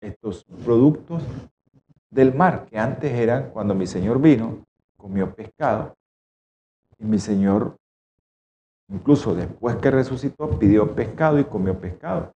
estos 0.01 0.45
productos 0.63 1.23
del 2.09 2.33
mar, 2.33 2.65
que 2.65 2.77
antes 2.77 3.11
eran 3.11 3.51
cuando 3.51 3.75
mi 3.75 3.87
Señor 3.87 4.19
vino, 4.19 4.65
comió 4.97 5.33
pescado, 5.33 5.95
y 6.97 7.05
mi 7.05 7.19
Señor, 7.19 7.77
incluso 8.89 9.35
después 9.35 9.77
que 9.77 9.91
resucitó, 9.91 10.57
pidió 10.57 10.93
pescado 10.95 11.39
y 11.39 11.45
comió 11.45 11.79
pescado. 11.79 12.33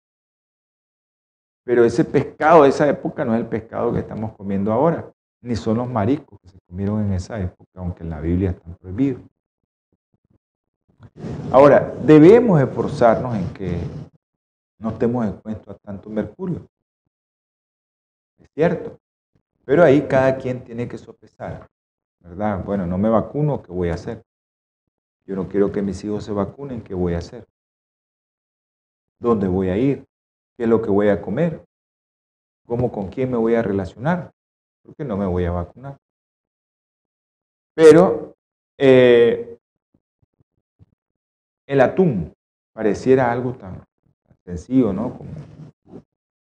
Pero 1.64 1.84
ese 1.84 2.04
pescado 2.04 2.64
de 2.64 2.70
esa 2.70 2.88
época 2.88 3.24
no 3.24 3.34
es 3.34 3.40
el 3.40 3.46
pescado 3.46 3.92
que 3.92 4.00
estamos 4.00 4.32
comiendo 4.36 4.72
ahora, 4.72 5.10
ni 5.42 5.56
son 5.56 5.78
los 5.78 5.88
mariscos 5.88 6.38
que 6.40 6.48
se 6.48 6.58
comieron 6.68 7.04
en 7.04 7.12
esa 7.14 7.40
época, 7.40 7.70
aunque 7.74 8.04
en 8.04 8.10
la 8.10 8.20
Biblia 8.20 8.50
están 8.50 8.74
prohibidos. 8.74 9.22
Ahora, 11.50 11.94
debemos 12.04 12.60
esforzarnos 12.60 13.36
en 13.36 13.52
que 13.52 13.78
no 14.78 14.90
estemos 14.90 15.26
expuestos 15.26 15.74
a 15.74 15.78
tanto 15.78 16.08
mercurio. 16.08 16.66
Es 18.42 18.50
cierto. 18.54 18.98
Pero 19.64 19.84
ahí 19.84 20.06
cada 20.08 20.36
quien 20.36 20.64
tiene 20.64 20.88
que 20.88 20.98
sopesar, 20.98 21.68
¿verdad? 22.20 22.64
Bueno, 22.64 22.86
no 22.86 22.98
me 22.98 23.08
vacuno, 23.08 23.62
¿qué 23.62 23.70
voy 23.70 23.90
a 23.90 23.94
hacer? 23.94 24.22
Yo 25.24 25.36
no 25.36 25.48
quiero 25.48 25.70
que 25.70 25.82
mis 25.82 26.02
hijos 26.04 26.24
se 26.24 26.32
vacunen, 26.32 26.82
¿qué 26.82 26.94
voy 26.94 27.14
a 27.14 27.18
hacer? 27.18 27.46
¿Dónde 29.20 29.46
voy 29.46 29.68
a 29.68 29.76
ir? 29.76 30.04
¿Qué 30.56 30.64
es 30.64 30.68
lo 30.68 30.82
que 30.82 30.90
voy 30.90 31.08
a 31.08 31.22
comer? 31.22 31.64
¿Cómo 32.66 32.90
con 32.90 33.08
quién 33.08 33.30
me 33.30 33.36
voy 33.36 33.54
a 33.54 33.62
relacionar? 33.62 34.32
Porque 34.82 35.04
no 35.04 35.16
me 35.16 35.26
voy 35.26 35.44
a 35.44 35.52
vacunar. 35.52 35.96
Pero 37.74 38.34
eh, 38.76 39.58
el 41.66 41.80
atún 41.80 42.34
pareciera 42.72 43.30
algo 43.30 43.54
tan 43.54 43.84
sencillo, 44.44 44.92
¿no? 44.92 45.16
Como, 45.16 45.30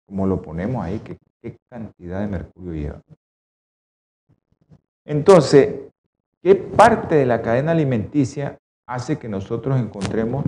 como 0.07 0.25
lo 0.25 0.41
ponemos 0.41 0.83
ahí, 0.83 0.99
que 0.99 1.17
qué 1.51 1.59
cantidad 1.69 2.21
de 2.21 2.27
mercurio 2.27 2.73
lleva. 2.73 3.01
Entonces, 5.05 5.91
¿qué 6.41 6.55
parte 6.55 7.13
de 7.13 7.27
la 7.27 7.43
cadena 7.43 7.71
alimenticia 7.71 8.57
hace 8.87 9.19
que 9.19 9.29
nosotros 9.29 9.79
encontremos 9.79 10.43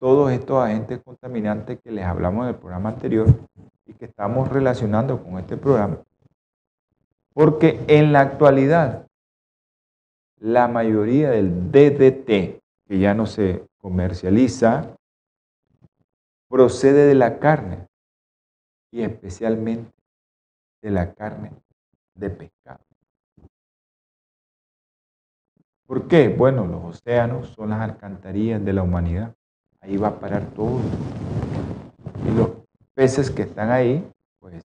todos 0.00 0.32
estos 0.32 0.58
agentes 0.58 1.00
contaminantes 1.04 1.78
que 1.80 1.92
les 1.92 2.04
hablamos 2.04 2.44
en 2.44 2.48
el 2.48 2.56
programa 2.56 2.88
anterior 2.88 3.28
y 3.86 3.92
que 3.92 4.06
estamos 4.06 4.48
relacionando 4.48 5.22
con 5.22 5.38
este 5.38 5.56
programa? 5.56 5.98
Porque 7.32 7.80
en 7.86 8.12
la 8.12 8.20
actualidad, 8.20 9.06
la 10.40 10.66
mayoría 10.66 11.30
del 11.30 11.70
DDT, 11.70 12.60
que 12.88 12.98
ya 12.98 13.14
no 13.14 13.26
se 13.26 13.64
comercializa 13.78 14.96
procede 16.48 17.06
de 17.06 17.14
la 17.14 17.38
carne 17.38 17.86
y 18.90 19.02
especialmente 19.02 19.93
de 20.84 20.90
la 20.90 21.14
carne 21.14 21.50
de 22.14 22.28
pescado. 22.28 22.84
¿Por 25.86 26.06
qué? 26.06 26.28
Bueno, 26.28 26.66
los 26.66 26.84
océanos 26.84 27.48
son 27.54 27.70
las 27.70 27.80
alcantarillas 27.80 28.62
de 28.62 28.72
la 28.74 28.82
humanidad. 28.82 29.34
Ahí 29.80 29.96
va 29.96 30.08
a 30.08 30.20
parar 30.20 30.50
todo. 30.50 30.80
Y 32.26 32.36
los 32.36 32.50
peces 32.92 33.30
que 33.30 33.42
están 33.42 33.70
ahí, 33.70 34.06
pues, 34.38 34.62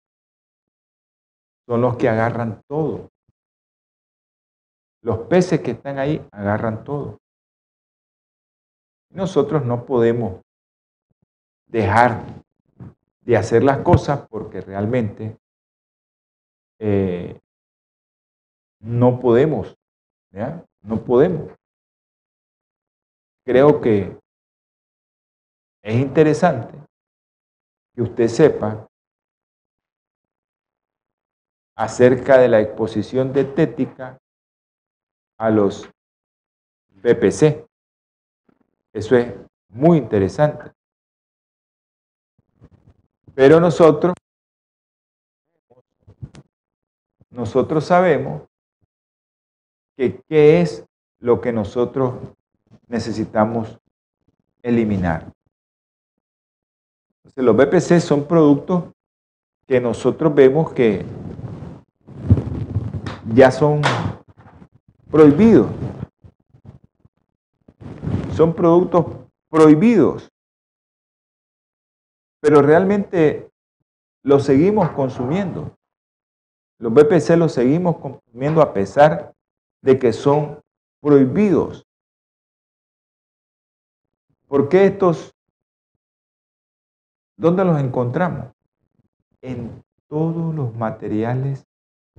son 1.65 1.79
los 1.79 1.95
que 1.95 2.09
agarran 2.09 2.63
todo. 2.67 3.09
Los 5.01 5.19
peces 5.19 5.61
que 5.61 5.71
están 5.71 5.99
ahí 5.99 6.21
agarran 6.31 6.83
todo. 6.83 7.17
Nosotros 9.11 9.63
no 9.65 9.85
podemos 9.85 10.41
dejar 11.67 12.43
de 13.21 13.37
hacer 13.37 13.63
las 13.63 13.77
cosas 13.77 14.27
porque 14.27 14.59
realmente 14.59 15.37
eh, 16.79 17.39
no 18.81 19.19
podemos, 19.19 19.75
¿ya? 20.31 20.63
No 20.81 21.03
podemos. 21.03 21.51
Creo 23.45 23.81
que 23.81 24.17
es 25.83 25.95
interesante 25.95 26.77
que 27.95 28.01
usted 28.01 28.27
sepa 28.27 28.87
acerca 31.75 32.37
de 32.37 32.49
la 32.49 32.59
exposición 32.59 33.31
de 33.33 33.45
tética 33.45 34.17
a 35.37 35.49
los 35.49 35.89
PPC. 37.01 37.65
Eso 38.93 39.15
es 39.15 39.33
muy 39.69 39.97
interesante. 39.97 40.71
Pero 43.33 43.59
nosotros, 43.61 44.13
nosotros 47.39 47.85
sabemos 47.85 48.43
que 49.97 50.21
qué 50.27 50.61
es 50.61 50.85
lo 51.19 51.41
que 51.41 51.51
nosotros 51.51 52.13
necesitamos 52.87 53.79
eliminar. 54.61 55.31
Entonces, 57.23 57.43
los 57.43 57.55
BPC 57.55 57.99
son 57.99 58.25
productos 58.27 58.93
que 59.67 59.79
nosotros 59.79 60.33
vemos 60.35 60.73
que 60.73 61.05
ya 63.33 63.51
son 63.51 63.81
prohibidos 65.09 65.67
son 68.39 68.53
productos 68.53 69.05
prohibidos, 69.49 70.31
pero 72.39 72.61
realmente 72.61 73.51
los 74.23 74.45
seguimos 74.45 74.91
consumiendo. 74.91 75.77
Los 76.79 76.93
BPC 76.93 77.35
los 77.37 77.51
seguimos 77.51 77.97
consumiendo 77.97 78.61
a 78.61 78.73
pesar 78.73 79.33
de 79.81 79.99
que 79.99 80.13
son 80.13 80.61
prohibidos. 81.01 81.85
¿Por 84.47 84.69
qué 84.69 84.85
estos? 84.85 85.35
¿Dónde 87.37 87.65
los 87.65 87.79
encontramos? 87.79 88.53
En 89.41 89.83
todos 90.07 90.55
los 90.55 90.73
materiales 90.73 91.65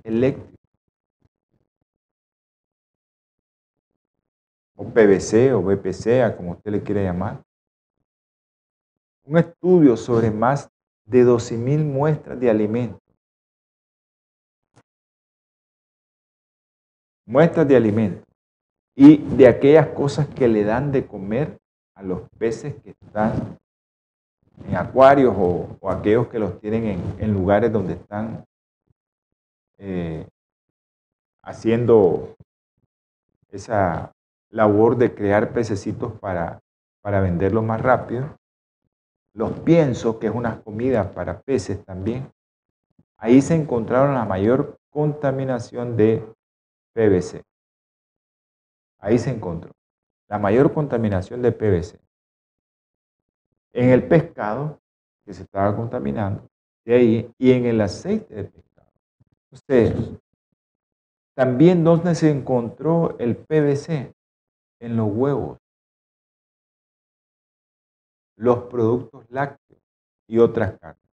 eléctricos. 0.05 0.55
O 4.77 4.85
PVC 4.85 5.53
o 5.55 5.63
BPC, 5.63 6.37
como 6.37 6.53
usted 6.53 6.71
le 6.71 6.83
quiera 6.83 7.03
llamar. 7.03 7.43
Un 9.25 9.39
estudio 9.39 9.97
sobre 9.97 10.31
más 10.31 10.71
de 11.05 11.25
12.000 11.25 11.85
muestras 11.85 12.39
de 12.39 12.49
alimentos 12.49 13.00
muestras 17.31 17.69
de 17.69 17.77
alimentos 17.77 18.27
y 18.97 19.19
de 19.19 19.47
aquellas 19.47 19.87
cosas 19.89 20.27
que 20.27 20.49
le 20.49 20.65
dan 20.65 20.91
de 20.91 21.07
comer 21.07 21.59
a 21.95 22.03
los 22.03 22.23
peces 22.39 22.75
que 22.83 22.91
están 22.91 23.57
en 24.67 24.77
acuarios 24.77 25.33
o, 25.39 25.79
aquellos 25.89 26.27
que 26.27 26.41
los 26.41 26.61
tienen 26.61 27.01
en, 27.19 27.33
lugares 27.33 27.73
donde 27.73 27.95
están 27.95 28.45
eh, 29.79 30.27
haciendo 31.43 32.35
esa 33.53 34.11
labor 34.51 34.97
de 34.97 35.15
crear 35.15 35.53
pececitos 35.53 36.13
para, 36.19 36.59
para 37.01 37.21
venderlos 37.21 37.63
más 37.63 37.81
rápido. 37.81 38.37
Los 39.35 39.53
piensos, 39.61 40.17
que 40.17 40.27
es 40.27 40.35
una 40.35 40.61
comida 40.63 41.13
para 41.13 41.41
peces 41.41 41.85
también. 41.85 42.29
Ahí 43.17 43.41
se 43.41 43.55
encontraron 43.55 44.17
la 44.17 44.25
mayor 44.25 44.79
contaminación 44.91 45.97
de 45.97 46.25
PVC. 46.93 47.43
Ahí 48.99 49.19
se 49.19 49.31
encontró 49.31 49.73
la 50.29 50.39
mayor 50.39 50.73
contaminación 50.73 51.43
de 51.43 51.53
PVC. 51.53 51.99
En 53.73 53.91
el 53.91 54.07
pescado, 54.07 54.81
que 55.25 55.33
se 55.35 55.43
estaba 55.43 55.75
contaminando, 55.75 56.49
de 56.85 56.95
ahí, 56.95 57.35
y 57.39 57.53
en 57.53 57.67
el 57.67 57.81
aceite 57.81 58.35
de 58.35 58.45
pescado. 58.45 58.91
Ustedes, 59.51 59.95
también 61.35 61.83
donde 61.83 62.15
se 62.15 62.31
encontró 62.31 63.17
el 63.19 63.37
PVC, 63.37 64.15
en 64.81 64.97
los 64.97 65.09
huevos, 65.13 65.59
los 68.37 68.65
productos 68.65 69.27
lácteos 69.31 69.81
y 70.27 70.39
otras 70.39 70.79
carnes. 70.79 71.11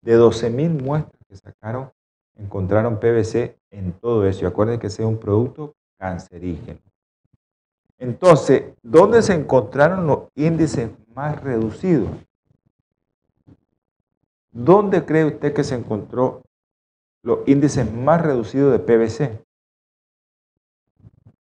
De 0.00 0.16
12.000 0.16 0.82
muestras 0.82 1.22
que 1.28 1.36
sacaron, 1.36 1.92
encontraron 2.36 2.98
PVC 2.98 3.58
en 3.74 3.92
todo 3.92 4.26
eso. 4.26 4.44
Y 4.44 4.48
acuérdense 4.48 4.80
que 4.80 4.86
es 4.86 4.98
un 5.00 5.18
producto 5.18 5.74
cancerígeno. 5.98 6.80
Entonces, 7.98 8.74
¿dónde 8.82 9.22
se 9.22 9.34
encontraron 9.34 10.06
los 10.06 10.28
índices 10.34 10.90
más 11.14 11.40
reducidos? 11.42 12.10
¿Dónde 14.50 15.04
cree 15.04 15.24
usted 15.24 15.52
que 15.52 15.64
se 15.64 15.74
encontró 15.74 16.42
los 17.22 17.40
índices 17.46 17.92
más 17.92 18.20
reducidos 18.22 18.72
de 18.72 18.78
PVC? 18.78 19.44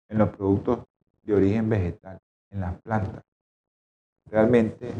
En 0.09 0.17
los 0.17 0.29
productos 0.29 0.79
de 1.23 1.35
origen 1.35 1.69
vegetal, 1.69 2.19
en 2.49 2.61
las 2.61 2.81
plantas. 2.81 3.23
Realmente 4.25 4.91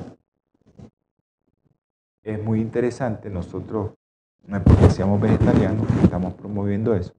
es 2.23 2.43
muy 2.43 2.61
interesante 2.61 3.29
nosotros 3.29 3.93
no 4.43 4.57
es 4.57 4.63
porque 4.63 4.89
seamos 4.89 5.21
vegetarianos 5.21 5.87
que 5.87 6.03
estamos 6.03 6.33
promoviendo 6.33 6.95
eso. 6.95 7.13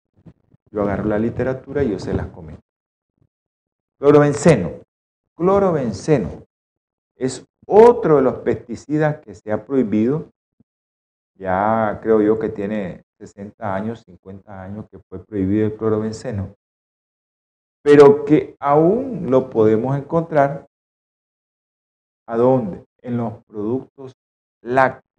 Yo 0.71 0.83
agarro 0.83 1.05
la 1.05 1.19
literatura 1.19 1.83
y 1.83 1.91
yo 1.91 1.99
se 1.99 2.15
las 2.15 2.27
comento. 2.29 2.63
Clorobenceno. 3.99 4.81
Clorobenceno 5.35 6.47
es 7.17 7.45
otro 7.67 8.17
de 8.17 8.23
los 8.23 8.39
pesticidas 8.39 9.21
que 9.21 9.35
se 9.35 9.53
ha 9.53 9.65
prohibido. 9.65 10.31
Ya 11.35 12.01
creo 12.03 12.21
yo 12.21 12.39
que 12.39 12.49
tiene 12.49 13.05
60 13.19 13.75
años, 13.75 14.03
50 14.07 14.63
años 14.63 14.87
que 14.91 14.99
fue 15.09 15.25
prohibido 15.25 15.67
el 15.67 15.77
clorobenceno. 15.77 16.55
Pero 17.83 18.25
que 18.25 18.57
aún 18.59 19.31
lo 19.31 19.51
podemos 19.51 19.97
encontrar. 19.97 20.67
¿A 22.27 22.37
dónde? 22.37 22.85
En 23.03 23.17
los 23.17 23.45
productos 23.45 24.15
lácteos 24.63 25.10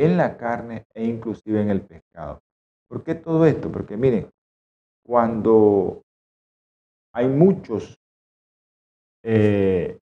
en 0.00 0.16
la 0.16 0.36
carne 0.38 0.86
e 0.94 1.04
inclusive 1.04 1.60
en 1.60 1.68
el 1.68 1.82
pescado. 1.82 2.40
¿Por 2.88 3.04
qué 3.04 3.14
todo 3.14 3.44
esto? 3.44 3.70
Porque 3.70 3.96
miren, 3.96 4.30
cuando 5.04 6.02
hay 7.12 7.28
muchos 7.28 7.98
eh, 9.22 9.98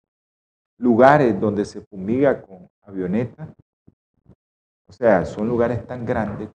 lugares 0.79 1.39
donde 1.39 1.67
se 1.67 1.83
fumiga 1.83 2.41
con 2.41 2.69
avionetas, 2.83 3.51
o 4.89 4.93
sea, 4.93 5.27
son 5.27 5.47
lugares 5.49 5.87
tan 5.87 6.07
grandes 6.07 6.49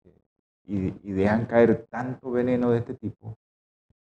y, 0.65 0.91
dejan 1.11 1.45
caer 1.45 1.87
tanto 1.89 2.31
veneno 2.31 2.71
de 2.71 2.79
este 2.79 2.95
tipo, 2.95 3.37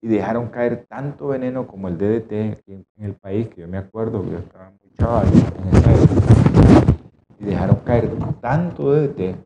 y 0.01 0.07
dejaron 0.07 0.49
caer 0.49 0.85
tanto 0.87 1.27
veneno 1.27 1.67
como 1.67 1.87
el 1.87 1.97
DDT 1.97 2.31
en, 2.31 2.85
en 2.97 3.05
el 3.05 3.15
país, 3.15 3.49
que 3.49 3.61
yo 3.61 3.67
me 3.67 3.77
acuerdo 3.77 4.23
que 4.23 4.31
yo 4.31 4.37
estaba 4.37 4.69
muy 4.69 4.91
chaval 4.93 5.27
en 5.27 5.75
esa 5.75 5.93
época, 5.93 6.76
y 7.39 7.45
dejaron 7.45 7.77
caer 7.77 8.09
tanto 8.41 8.91
DDT 8.93 9.37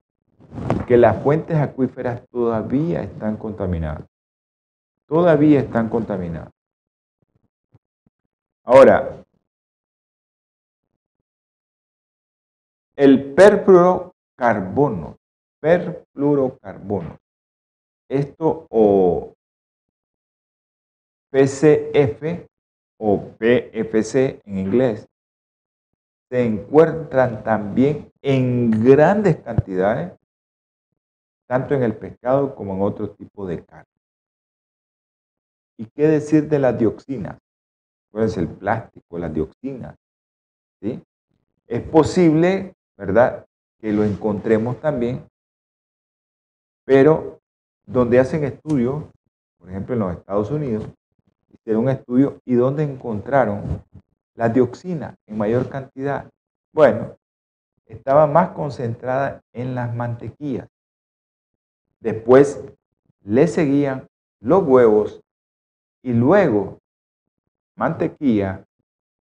que 0.87 0.97
las 0.97 1.21
fuentes 1.23 1.57
acuíferas 1.57 2.21
todavía 2.29 3.01
están 3.01 3.37
contaminadas. 3.37 4.05
Todavía 5.07 5.59
están 5.59 5.89
contaminadas. 5.89 6.51
Ahora, 8.63 9.25
el 12.95 13.33
perfluorocarbono, 13.33 15.17
perfluorocarbono, 15.59 17.17
esto 18.09 18.67
o 18.69 19.33
PCF 21.31 22.47
o 22.99 23.31
PFC 23.37 24.41
en 24.45 24.57
inglés, 24.57 25.07
se 26.31 26.45
encuentran 26.45 27.43
también 27.43 28.09
en 28.21 28.71
grandes 28.85 29.35
cantidades, 29.41 30.13
tanto 31.45 31.75
en 31.75 31.83
el 31.83 31.93
pescado 31.93 32.55
como 32.55 32.73
en 32.73 32.83
otro 32.83 33.09
tipo 33.09 33.45
de 33.45 33.65
carne. 33.65 33.83
¿Y 35.77 35.87
qué 35.87 36.07
decir 36.07 36.47
de 36.47 36.59
las 36.59 36.79
dioxinas? 36.79 37.37
Acuérdense, 38.07 38.39
el 38.39 38.47
plástico, 38.47 39.17
las 39.19 39.33
dioxinas. 39.33 39.97
¿sí? 40.81 41.03
Es 41.67 41.81
posible, 41.81 42.75
¿verdad?, 42.95 43.45
que 43.81 43.91
lo 43.91 44.05
encontremos 44.05 44.79
también, 44.79 45.27
pero 46.85 47.41
donde 47.85 48.19
hacen 48.19 48.45
estudios, 48.45 49.03
por 49.57 49.69
ejemplo 49.69 49.95
en 49.95 49.99
los 49.99 50.17
Estados 50.17 50.49
Unidos, 50.49 50.85
hicieron 51.51 51.83
un 51.83 51.89
estudio 51.89 52.39
y 52.45 52.53
donde 52.53 52.83
encontraron 52.83 53.83
la 54.35 54.49
dioxina 54.49 55.15
en 55.27 55.37
mayor 55.37 55.69
cantidad, 55.69 56.29
bueno, 56.73 57.17
estaba 57.85 58.27
más 58.27 58.49
concentrada 58.51 59.41
en 59.53 59.75
las 59.75 59.93
mantequillas. 59.93 60.67
Después 61.99 62.63
le 63.23 63.47
seguían 63.47 64.07
los 64.39 64.63
huevos 64.63 65.21
y 66.03 66.13
luego 66.13 66.79
mantequilla, 67.75 68.63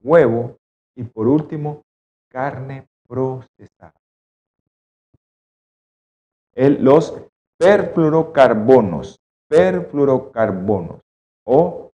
huevo 0.01 0.57
y 0.94 1.05
por 1.05 1.29
último 1.29 1.83
carne 2.29 2.87
procesada. 3.07 3.94
los 6.55 7.14
perfluorocarbonos, 7.59 9.18
perfluorocarbonos 9.49 11.01
o 11.44 11.90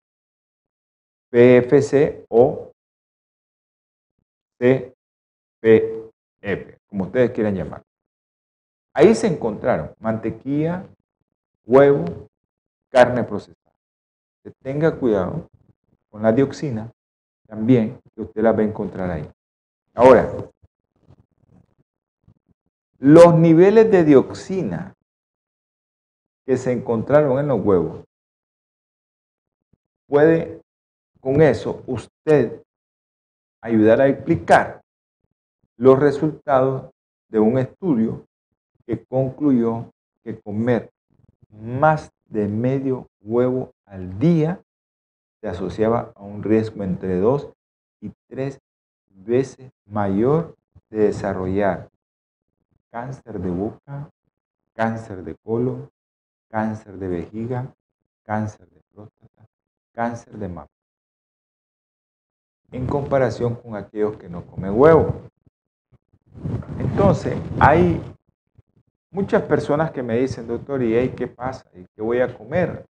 PFC 1.29 2.25
o 2.29 2.66
CPF, 4.59 4.93
como 6.87 7.05
ustedes 7.05 7.31
quieran 7.31 7.55
llamar. 7.55 7.83
Ahí 8.93 9.13
se 9.13 9.27
encontraron 9.27 9.93
mantequilla, 9.99 10.85
huevo, 11.65 12.27
carne 12.89 13.23
procesada. 13.23 13.55
Tenga 14.61 14.95
cuidado 14.95 15.49
con 16.09 16.23
la 16.23 16.31
dioxina 16.31 16.91
también, 17.47 17.99
que 18.15 18.21
usted 18.21 18.41
la 18.41 18.53
va 18.53 18.59
a 18.59 18.65
encontrar 18.65 19.11
ahí. 19.11 19.29
Ahora, 19.93 20.31
los 22.99 23.35
niveles 23.35 23.91
de 23.91 24.03
dioxina 24.03 24.95
que 26.45 26.57
se 26.57 26.71
encontraron 26.71 27.39
en 27.39 27.47
los 27.47 27.63
huevos, 27.63 28.03
puede 30.07 30.61
con 31.19 31.41
eso 31.41 31.83
usted 31.87 32.63
ayudar 33.67 34.01
a 34.01 34.07
explicar 34.07 34.81
los 35.77 35.99
resultados 35.99 36.89
de 37.29 37.39
un 37.39 37.57
estudio 37.57 38.25
que 38.85 39.03
concluyó 39.05 39.91
que 40.23 40.39
comer 40.39 40.89
más 41.51 42.11
de 42.29 42.47
medio 42.47 43.07
huevo 43.21 43.71
al 43.85 44.17
día 44.19 44.61
se 45.41 45.47
asociaba 45.47 46.11
a 46.15 46.23
un 46.23 46.43
riesgo 46.43 46.83
entre 46.83 47.19
2 47.19 47.49
y 48.01 48.11
3 48.27 48.59
veces 49.09 49.71
mayor 49.85 50.55
de 50.89 50.99
desarrollar 50.99 51.89
cáncer 52.89 53.39
de 53.39 53.49
boca, 53.49 54.09
cáncer 54.73 55.23
de 55.23 55.35
colon, 55.35 55.89
cáncer 56.49 56.97
de 56.97 57.07
vejiga, 57.07 57.73
cáncer 58.23 58.67
de 58.69 58.81
próstata, 58.93 59.45
cáncer 59.93 60.37
de 60.37 60.47
mama, 60.47 60.67
en 62.71 62.85
comparación 62.85 63.55
con 63.55 63.75
aquellos 63.75 64.17
que 64.17 64.29
no 64.29 64.45
comen 64.45 64.79
huevo. 64.79 65.21
Entonces, 66.79 67.37
hay 67.59 68.01
muchas 69.11 69.41
personas 69.43 69.91
que 69.91 70.03
me 70.03 70.17
dicen, 70.17 70.47
doctor, 70.47 70.83
¿y 70.83 71.09
qué 71.09 71.27
pasa? 71.27 71.65
¿Y 71.73 71.85
qué 71.95 72.01
voy 72.01 72.19
a 72.19 72.37
comer? 72.37 72.85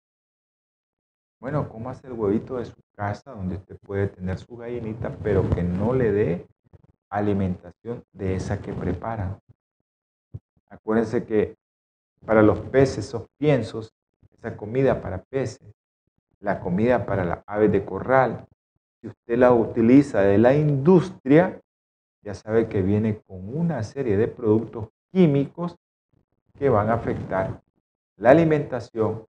Bueno, 1.38 1.68
hace 1.86 2.06
el 2.06 2.14
huevito 2.14 2.56
de 2.56 2.64
su 2.64 2.74
casa 2.96 3.32
donde 3.32 3.56
usted 3.56 3.76
puede 3.78 4.08
tener 4.08 4.38
su 4.38 4.56
gallinita, 4.56 5.10
pero 5.22 5.48
que 5.50 5.62
no 5.62 5.92
le 5.92 6.10
dé 6.10 6.46
alimentación 7.10 8.02
de 8.12 8.34
esa 8.34 8.58
que 8.60 8.72
preparan. 8.72 9.38
Acuérdense 10.68 11.24
que 11.24 11.54
para 12.24 12.42
los 12.42 12.58
peces, 12.58 13.06
esos 13.06 13.26
piensos, 13.38 13.92
esa 14.34 14.56
comida 14.56 15.00
para 15.00 15.22
peces, 15.22 15.72
la 16.40 16.58
comida 16.60 17.06
para 17.06 17.24
las 17.24 17.44
aves 17.46 17.70
de 17.70 17.84
corral, 17.84 18.46
si 19.06 19.10
usted 19.10 19.38
la 19.38 19.52
utiliza 19.52 20.20
de 20.22 20.36
la 20.36 20.52
industria, 20.54 21.60
ya 22.24 22.34
sabe 22.34 22.68
que 22.68 22.82
viene 22.82 23.20
con 23.20 23.56
una 23.56 23.84
serie 23.84 24.16
de 24.16 24.26
productos 24.26 24.88
químicos 25.12 25.76
que 26.58 26.68
van 26.68 26.90
a 26.90 26.94
afectar 26.94 27.62
la 28.16 28.30
alimentación, 28.30 29.24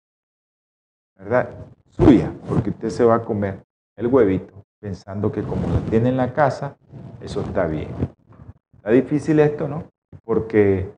¿verdad? 1.15 1.49
Suya, 1.89 2.33
porque 2.49 2.71
usted 2.71 2.89
se 2.89 3.03
va 3.03 3.15
a 3.15 3.23
comer 3.23 3.63
el 3.95 4.07
huevito 4.07 4.65
pensando 4.79 5.31
que 5.31 5.43
como 5.43 5.67
lo 5.67 5.79
tiene 5.81 6.09
en 6.09 6.17
la 6.17 6.33
casa, 6.33 6.75
eso 7.21 7.41
está 7.41 7.67
bien. 7.67 7.89
Está 8.77 8.89
difícil 8.89 9.39
esto, 9.39 9.67
¿no? 9.67 9.91
Porque 10.23 10.91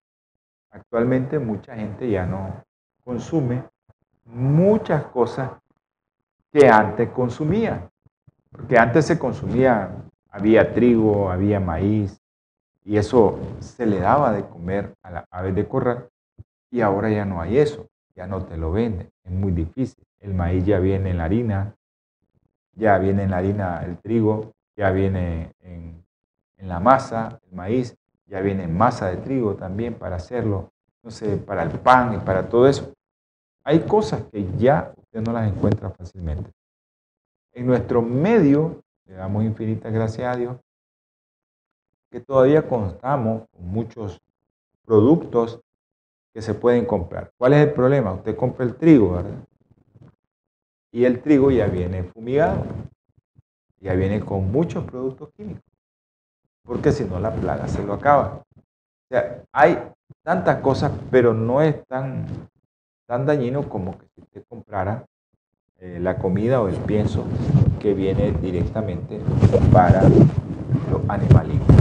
actualmente 0.71 1.37
mucha 1.37 1.75
gente 1.75 2.09
ya 2.09 2.25
no 2.25 2.63
consume 3.03 3.63
muchas 4.25 5.03
cosas 5.07 5.51
que 6.53 6.69
antes 6.69 7.09
consumía. 7.09 7.88
Porque 8.51 8.77
antes 8.77 9.05
se 9.05 9.19
consumía, 9.19 9.91
había 10.29 10.73
trigo, 10.73 11.31
había 11.31 11.59
maíz, 11.59 12.19
y 12.83 12.97
eso 12.97 13.39
se 13.59 13.85
le 13.85 13.99
daba 13.99 14.31
de 14.31 14.45
comer 14.45 14.95
a 15.03 15.11
las 15.11 15.25
aves 15.29 15.55
de 15.55 15.67
corral, 15.67 16.09
y 16.71 16.81
ahora 16.81 17.09
ya 17.09 17.25
no 17.25 17.41
hay 17.41 17.57
eso, 17.57 17.87
ya 18.15 18.27
no 18.27 18.45
te 18.45 18.57
lo 18.57 18.71
venden, 18.71 19.09
es 19.23 19.31
muy 19.31 19.51
difícil. 19.51 20.03
El 20.19 20.33
maíz 20.33 20.65
ya 20.65 20.79
viene 20.79 21.11
en 21.11 21.17
la 21.17 21.25
harina, 21.25 21.75
ya 22.73 22.97
viene 22.97 23.23
en 23.23 23.31
la 23.31 23.37
harina 23.37 23.83
el 23.83 23.97
trigo, 23.97 24.53
ya 24.75 24.91
viene 24.91 25.51
en, 25.61 26.03
la 26.57 26.79
masa, 26.79 27.39
el 27.49 27.55
maíz, 27.55 27.95
ya 28.27 28.41
viene 28.41 28.63
en 28.63 28.77
masa 28.77 29.09
de 29.09 29.17
trigo 29.17 29.55
también 29.55 29.95
para 29.95 30.17
hacerlo, 30.17 30.71
no 31.03 31.09
sé, 31.09 31.37
para 31.37 31.63
el 31.63 31.71
pan 31.79 32.13
y 32.13 32.17
para 32.17 32.47
todo 32.49 32.67
eso. 32.67 32.93
Hay 33.63 33.79
cosas 33.81 34.23
que 34.31 34.45
ya 34.57 34.93
usted 34.97 35.21
no 35.21 35.33
las 35.33 35.51
encuentra 35.51 35.89
fácilmente. 35.89 36.51
En 37.53 37.65
nuestro 37.65 38.01
medio, 38.01 38.81
le 39.05 39.15
damos 39.15 39.43
infinitas 39.43 39.91
gracias 39.91 40.35
a 40.35 40.37
Dios, 40.37 40.57
que 42.11 42.19
todavía 42.19 42.67
contamos 42.67 43.47
con 43.51 43.65
muchos 43.67 44.19
productos 44.85 45.59
que 46.33 46.41
se 46.41 46.53
pueden 46.53 46.85
comprar. 46.85 47.31
¿Cuál 47.37 47.53
es 47.53 47.67
el 47.67 47.73
problema? 47.73 48.13
Usted 48.13 48.35
compra 48.35 48.65
el 48.65 48.75
trigo, 48.75 49.13
¿verdad? 49.13 49.43
Y 50.91 51.05
el 51.05 51.21
trigo 51.21 51.51
ya 51.51 51.67
viene 51.67 52.03
fumigado, 52.03 52.65
ya 53.79 53.93
viene 53.93 54.19
con 54.19 54.51
muchos 54.51 54.83
productos 54.85 55.29
químicos, 55.33 55.63
porque 56.63 56.91
si 56.91 57.03
no 57.03 57.19
la 57.19 57.33
plaga 57.33 57.67
se 57.67 57.83
lo 57.83 57.93
acaba. 57.93 58.43
O 58.55 59.07
sea, 59.09 59.43
hay 59.51 59.91
tantas 60.23 60.61
cosas, 60.61 60.91
pero 61.11 61.33
no 61.33 61.61
es 61.61 61.85
tan, 61.87 62.25
tan 63.07 63.25
dañino 63.25 63.69
como 63.69 63.97
que 63.97 64.07
si 64.07 64.21
usted 64.21 64.45
comprara 64.47 65.05
eh, 65.81 65.97
la 66.01 66.17
comida 66.17 66.61
o 66.61 66.67
el 66.67 66.75
pienso 66.75 67.23
que 67.79 67.93
viene 67.93 68.33
directamente 68.33 69.21
para 69.71 70.01
los 70.03 71.01
animalitos. 71.07 71.73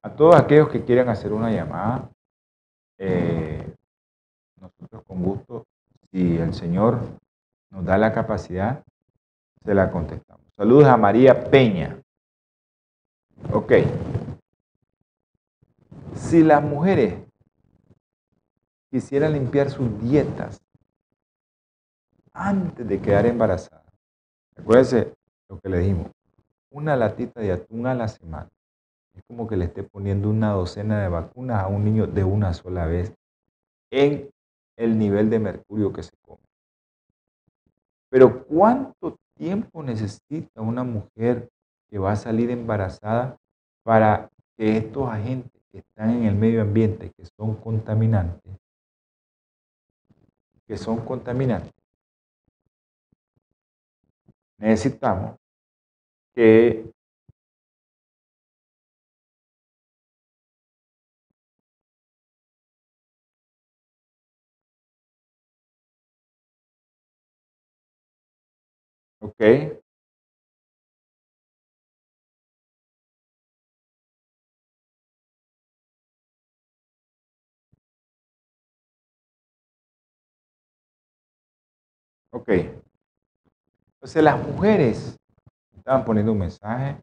A 0.00 0.10
todos 0.10 0.36
aquellos 0.36 0.68
que 0.68 0.84
quieran 0.84 1.08
hacer 1.08 1.32
una 1.32 1.50
llamada, 1.50 2.08
eh, 2.98 3.74
nosotros 4.60 5.02
con 5.08 5.24
gusto, 5.24 5.66
si 6.12 6.36
el 6.36 6.54
Señor 6.54 7.00
nos 7.70 7.84
da 7.84 7.98
la 7.98 8.12
capacidad, 8.12 8.84
se 9.64 9.74
la 9.74 9.90
contestamos. 9.90 10.46
Saludos 10.56 10.86
a 10.86 10.96
María 10.96 11.50
Peña. 11.50 12.00
Ok. 13.52 13.72
Si 16.14 16.44
las 16.44 16.62
mujeres 16.62 17.18
quisieran 18.88 19.32
limpiar 19.32 19.68
sus 19.68 20.00
dietas 20.00 20.63
antes 22.34 22.86
de 22.86 23.00
quedar 23.00 23.26
embarazadas, 23.26 23.86
acuérdense 24.56 25.14
lo 25.48 25.58
que 25.60 25.68
le 25.68 25.78
dijimos, 25.78 26.10
una 26.70 26.96
latita 26.96 27.40
de 27.40 27.52
atún 27.52 27.86
a 27.86 27.94
la 27.94 28.08
semana. 28.08 28.50
Es 29.14 29.22
como 29.28 29.46
que 29.46 29.56
le 29.56 29.66
esté 29.66 29.84
poniendo 29.84 30.28
una 30.28 30.50
docena 30.50 31.00
de 31.00 31.08
vacunas 31.08 31.62
a 31.62 31.68
un 31.68 31.84
niño 31.84 32.08
de 32.08 32.24
una 32.24 32.52
sola 32.52 32.86
vez 32.86 33.14
en 33.90 34.28
el 34.76 34.98
nivel 34.98 35.30
de 35.30 35.38
mercurio 35.38 35.92
que 35.92 36.02
se 36.02 36.16
come. 36.26 36.42
Pero 38.10 38.44
¿cuánto 38.44 39.16
tiempo 39.36 39.82
necesita 39.82 40.60
una 40.60 40.82
mujer 40.82 41.48
que 41.88 41.98
va 41.98 42.12
a 42.12 42.16
salir 42.16 42.50
embarazada 42.50 43.36
para 43.84 44.30
que 44.56 44.76
estos 44.76 45.08
agentes 45.08 45.62
que 45.70 45.78
están 45.78 46.10
en 46.10 46.24
el 46.24 46.34
medio 46.34 46.62
ambiente, 46.62 47.10
que 47.16 47.24
son 47.36 47.56
contaminantes, 47.56 48.52
que 50.66 50.76
son 50.76 51.04
contaminantes, 51.04 51.73
necesitamos 54.58 55.36
que 56.34 56.92
¿Ok? 69.20 69.42
Ok. 82.32 82.83
Entonces 84.04 84.22
las 84.22 84.46
mujeres 84.46 85.16
estaban 85.78 86.04
poniendo 86.04 86.32
un 86.32 86.38
mensaje 86.40 87.00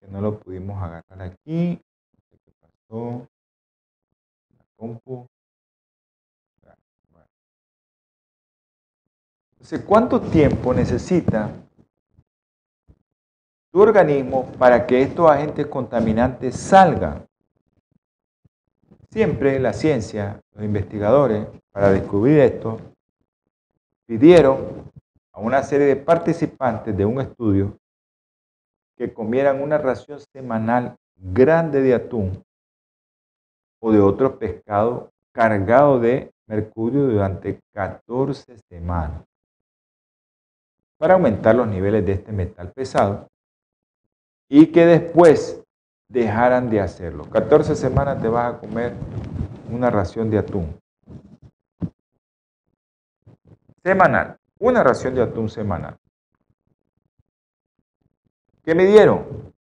que 0.00 0.08
no 0.08 0.20
lo 0.20 0.40
pudimos 0.40 0.76
agarrar 0.82 1.22
aquí. 1.22 1.80
¿Qué 2.28 2.52
pasó? 2.60 3.28
La 4.58 4.64
compu. 4.74 5.28
Entonces, 9.52 9.84
¿cuánto 9.86 10.20
tiempo 10.20 10.74
necesita 10.74 11.48
tu 13.70 13.80
organismo 13.80 14.50
para 14.58 14.84
que 14.84 15.00
estos 15.00 15.30
agentes 15.30 15.68
contaminantes 15.68 16.56
salgan? 16.56 17.24
Siempre 19.12 19.60
la 19.60 19.72
ciencia, 19.72 20.40
los 20.54 20.64
investigadores, 20.64 21.46
para 21.70 21.92
descubrir 21.92 22.40
esto, 22.40 22.80
pidieron 24.06 24.91
a 25.32 25.40
una 25.40 25.62
serie 25.62 25.86
de 25.86 25.96
participantes 25.96 26.96
de 26.96 27.04
un 27.04 27.20
estudio 27.20 27.78
que 28.96 29.12
comieran 29.12 29.62
una 29.62 29.78
ración 29.78 30.20
semanal 30.32 30.96
grande 31.16 31.80
de 31.80 31.94
atún 31.94 32.44
o 33.80 33.92
de 33.92 34.00
otro 34.00 34.38
pescado 34.38 35.10
cargado 35.32 35.98
de 35.98 36.30
mercurio 36.46 37.06
durante 37.06 37.60
14 37.72 38.58
semanas 38.68 39.24
para 40.98 41.14
aumentar 41.14 41.54
los 41.54 41.66
niveles 41.66 42.04
de 42.04 42.12
este 42.12 42.30
metal 42.30 42.70
pesado 42.72 43.28
y 44.48 44.66
que 44.66 44.84
después 44.84 45.64
dejaran 46.08 46.68
de 46.68 46.80
hacerlo. 46.80 47.24
14 47.30 47.74
semanas 47.74 48.20
te 48.20 48.28
vas 48.28 48.54
a 48.54 48.58
comer 48.58 48.92
una 49.70 49.90
ración 49.90 50.30
de 50.30 50.38
atún. 50.38 50.78
Semanal. 53.82 54.36
Una 54.62 54.84
ración 54.84 55.16
de 55.16 55.22
atún 55.22 55.48
semanal. 55.48 55.98
¿Qué 58.62 58.76
midieron? 58.76 59.52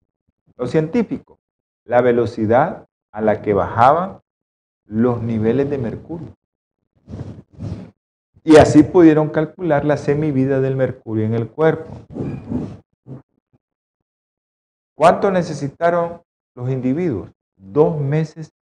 Los 0.59 0.71
científicos. 0.71 1.39
La 1.87 2.03
velocidad 2.03 2.87
a 3.11 3.23
la 3.23 3.41
que 3.41 3.55
bajaban 3.55 4.21
los 4.85 5.23
niveles 5.23 5.71
de 5.71 5.79
mercurio. 5.79 6.37
Y 8.45 8.59
así 8.59 8.83
pudieron 8.83 9.31
calcular 9.31 9.87
la 9.87 9.97
semivida 9.97 10.61
del 10.61 10.77
mercurio 10.77 11.25
en 11.25 11.33
el 11.33 11.49
cuerpo. 11.49 11.97
¿Cuánto 14.95 15.31
necesitaron 15.31 16.21
los 16.55 16.69
individuos? 16.69 17.31
Dos 17.57 17.99
meses 17.99 18.53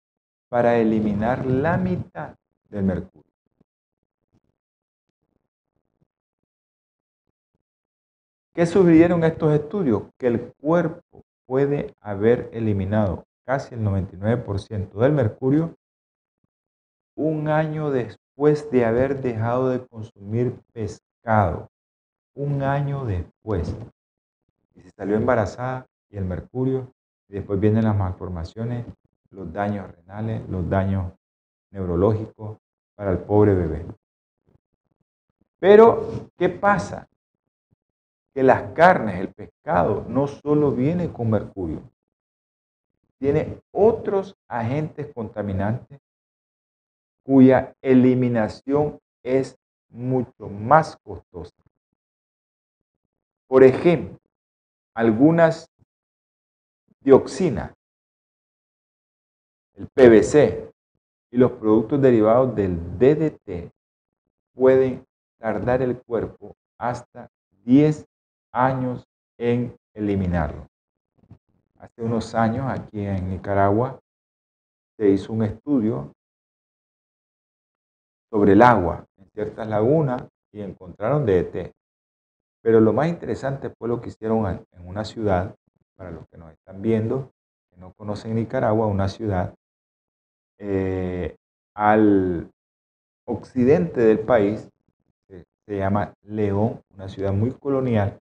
para 0.49 0.77
eliminar 0.77 1.45
la 1.45 1.77
mitad 1.79 2.37
del 2.69 2.85
mercurio. 2.85 3.28
¿Qué 8.59 8.67
sugirieron 8.67 9.23
estos 9.23 9.53
estudios? 9.53 10.03
Que 10.19 10.27
el 10.27 10.53
cuerpo 10.61 11.23
puede 11.47 11.95
haber 12.01 12.51
eliminado 12.53 13.25
casi 13.47 13.77
el 13.77 13.83
99% 13.83 14.99
del 14.99 15.13
mercurio 15.13 15.77
un 17.15 17.47
año 17.47 17.93
después 17.93 18.69
de 18.73 18.85
haber 18.85 19.23
dejado 19.23 19.69
de 19.69 19.87
consumir 19.87 20.59
pescado. 20.73 21.69
Un 22.35 22.65
año 22.65 23.05
después. 23.05 23.77
Y 24.75 24.81
se 24.81 24.91
salió 24.91 25.15
embarazada 25.15 25.87
y 26.11 26.17
el 26.17 26.25
mercurio, 26.25 26.93
y 27.29 27.35
después 27.35 27.61
vienen 27.61 27.85
las 27.85 27.97
malformaciones, 27.97 28.85
los 29.31 29.53
daños 29.53 29.89
renales, 29.89 30.43
los 30.49 30.69
daños 30.69 31.13
neurológicos 31.71 32.59
para 32.97 33.13
el 33.13 33.19
pobre 33.19 33.55
bebé. 33.55 33.87
Pero, 35.61 36.29
¿qué 36.37 36.49
pasa? 36.49 37.08
Que 38.39 38.45
las 38.45 38.73
carnes, 38.73 39.19
el 39.19 39.35
pescado, 39.35 40.05
no 40.09 40.29
solo 40.29 40.71
viene 40.71 41.13
con 41.13 41.29
mercurio, 41.29 41.83
tiene 43.19 43.61
otros 43.73 44.37
agentes 44.47 45.13
contaminantes 45.13 45.99
cuya 47.25 47.75
eliminación 47.83 49.01
es 49.25 49.59
mucho 49.89 50.49
más 50.49 50.97
costosa. 51.03 51.61
Por 53.49 53.65
ejemplo, 53.65 54.17
algunas 54.95 55.69
dioxinas, 57.01 57.75
el 59.75 59.89
PVC 59.89 60.73
y 61.33 61.39
los 61.39 61.51
productos 61.51 62.01
derivados 62.01 62.55
del 62.55 62.77
DDT 63.01 63.73
pueden 64.55 65.05
tardar 65.39 65.83
el 65.83 66.01
cuerpo 66.01 66.55
hasta 66.79 67.29
10 67.65 68.07
años 68.53 69.05
en 69.39 69.75
eliminarlo. 69.95 70.67
Hace 71.79 72.03
unos 72.03 72.35
años 72.35 72.67
aquí 72.69 73.01
en 73.01 73.31
Nicaragua 73.31 74.01
se 74.97 75.09
hizo 75.09 75.33
un 75.33 75.45
estudio 75.45 76.13
sobre 78.31 78.53
el 78.53 78.63
agua 78.63 79.07
en 79.17 79.31
ciertas 79.31 79.69
lagunas 79.69 80.23
y 80.53 80.61
encontraron 80.61 81.25
DDT. 81.25 81.73
Pero 82.63 82.81
lo 82.81 82.93
más 82.93 83.09
interesante 83.09 83.71
fue 83.71 83.89
lo 83.89 84.01
que 84.01 84.09
hicieron 84.09 84.47
en 84.73 84.89
una 84.89 85.05
ciudad, 85.05 85.55
para 85.97 86.11
los 86.11 86.27
que 86.29 86.37
nos 86.37 86.53
están 86.53 86.83
viendo, 86.83 87.33
que 87.71 87.81
no 87.81 87.93
conocen 87.93 88.35
Nicaragua, 88.35 88.87
una 88.87 89.09
ciudad 89.09 89.55
eh, 90.59 91.37
al 91.75 92.51
occidente 93.25 94.01
del 94.01 94.21
país, 94.21 94.69
se 95.29 95.77
llama 95.77 96.15
León, 96.23 96.81
una 96.95 97.09
ciudad 97.09 97.33
muy 97.33 97.53
colonial, 97.53 98.19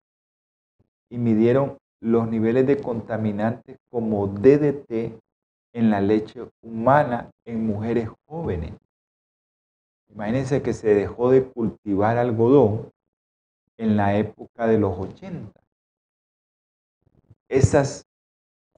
y 1.10 1.18
midieron 1.18 1.78
los 2.02 2.28
niveles 2.28 2.68
de 2.68 2.82
contaminantes 2.82 3.78
como 3.90 4.28
DDT 4.28 5.20
en 5.74 5.90
la 5.90 6.02
leche 6.02 6.42
humana 6.62 7.30
en 7.46 7.66
mujeres 7.66 8.10
jóvenes. 8.28 8.74
Imagínense 10.10 10.62
que 10.62 10.74
se 10.74 10.94
dejó 10.94 11.32
de 11.32 11.44
cultivar 11.44 12.18
algodón 12.18 12.92
en 13.78 13.98
la 13.98 14.18
época 14.18 14.68
de 14.68 14.80
los 14.80 14.98
80. 14.98 15.60
Esas 17.50 18.04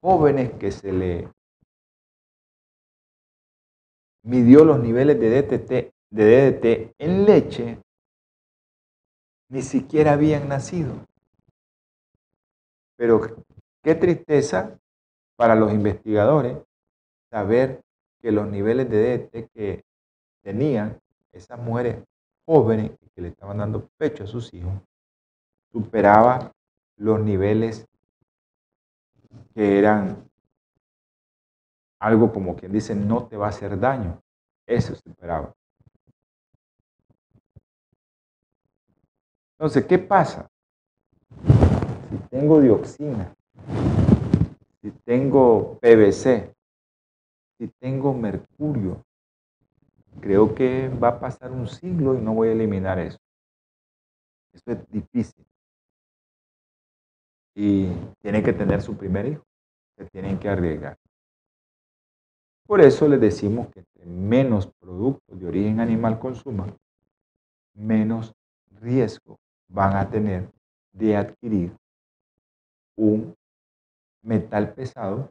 jóvenes 0.00 0.52
que 0.58 0.70
se 0.70 0.92
le 0.92 1.28
midió 4.22 4.64
los 4.64 4.80
niveles 4.80 5.18
de 5.18 5.42
DDT, 5.42 5.92
de 6.10 6.52
DDT 6.52 6.94
en 6.98 7.24
leche, 7.24 7.78
ni 9.48 9.62
siquiera 9.62 10.12
habían 10.12 10.48
nacido. 10.48 11.09
Pero 13.00 13.18
qué 13.82 13.94
tristeza 13.94 14.78
para 15.34 15.54
los 15.54 15.72
investigadores 15.72 16.58
saber 17.30 17.80
que 18.20 18.30
los 18.30 18.46
niveles 18.46 18.90
de 18.90 19.16
DDT 19.16 19.50
que 19.54 19.84
tenían 20.42 21.00
esas 21.32 21.58
mujeres 21.58 22.04
jóvenes 22.44 22.90
que 23.14 23.22
le 23.22 23.28
estaban 23.28 23.56
dando 23.56 23.88
pecho 23.96 24.24
a 24.24 24.26
sus 24.26 24.52
hijos 24.52 24.74
superaba 25.72 26.52
los 26.98 27.18
niveles 27.20 27.88
que 29.54 29.78
eran 29.78 30.28
algo 32.00 32.30
como 32.34 32.54
quien 32.54 32.70
dice 32.70 32.94
no 32.94 33.26
te 33.28 33.38
va 33.38 33.46
a 33.46 33.48
hacer 33.48 33.80
daño. 33.80 34.20
Eso 34.66 34.94
superaba. 34.94 35.54
Entonces, 39.58 39.86
¿qué 39.86 39.98
pasa? 39.98 40.50
Tengo 42.30 42.60
dioxina, 42.60 43.34
si 44.80 44.92
tengo 45.04 45.80
PVC, 45.80 46.54
si 47.58 47.66
tengo 47.80 48.14
mercurio, 48.14 49.04
creo 50.20 50.54
que 50.54 50.88
va 50.88 51.08
a 51.08 51.20
pasar 51.20 51.50
un 51.50 51.66
siglo 51.66 52.14
y 52.14 52.20
no 52.20 52.34
voy 52.34 52.50
a 52.50 52.52
eliminar 52.52 53.00
eso. 53.00 53.18
Eso 54.52 54.70
es 54.70 54.90
difícil. 54.90 55.44
Y 57.56 57.88
tiene 58.22 58.44
que 58.44 58.52
tener 58.52 58.80
su 58.80 58.96
primer 58.96 59.26
hijo. 59.26 59.42
Se 59.96 60.04
tienen 60.06 60.38
que 60.38 60.48
arriesgar. 60.48 60.96
Por 62.64 62.80
eso 62.80 63.08
les 63.08 63.20
decimos 63.20 63.68
que 63.74 63.84
menos 64.06 64.68
productos 64.78 65.38
de 65.38 65.48
origen 65.48 65.80
animal 65.80 66.20
consuman, 66.20 66.76
menos 67.74 68.32
riesgo 68.80 69.36
van 69.68 69.96
a 69.96 70.08
tener 70.08 70.48
de 70.92 71.16
adquirir 71.16 71.76
un 73.00 73.34
metal 74.22 74.74
pesado 74.74 75.30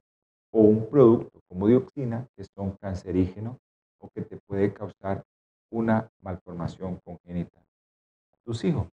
o 0.51 0.61
un 0.61 0.89
producto 0.89 1.39
como 1.47 1.67
dioxina 1.67 2.28
que 2.36 2.43
son 2.43 2.76
cancerígenos 2.78 3.57
o 3.99 4.09
que 4.09 4.22
te 4.24 4.38
puede 4.38 4.74
causar 4.74 5.24
una 5.72 6.09
malformación 6.22 6.99
congénita 7.05 7.59
a 7.59 8.38
tus 8.43 8.63
hijos. 8.63 8.88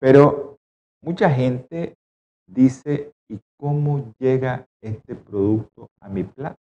Pero 0.00 0.58
mucha 1.02 1.30
gente 1.30 1.96
dice, 2.46 3.12
¿y 3.28 3.38
cómo 3.56 4.12
llega 4.18 4.66
este 4.80 5.14
producto 5.14 5.88
a 6.00 6.08
mi 6.08 6.24
plato? 6.24 6.58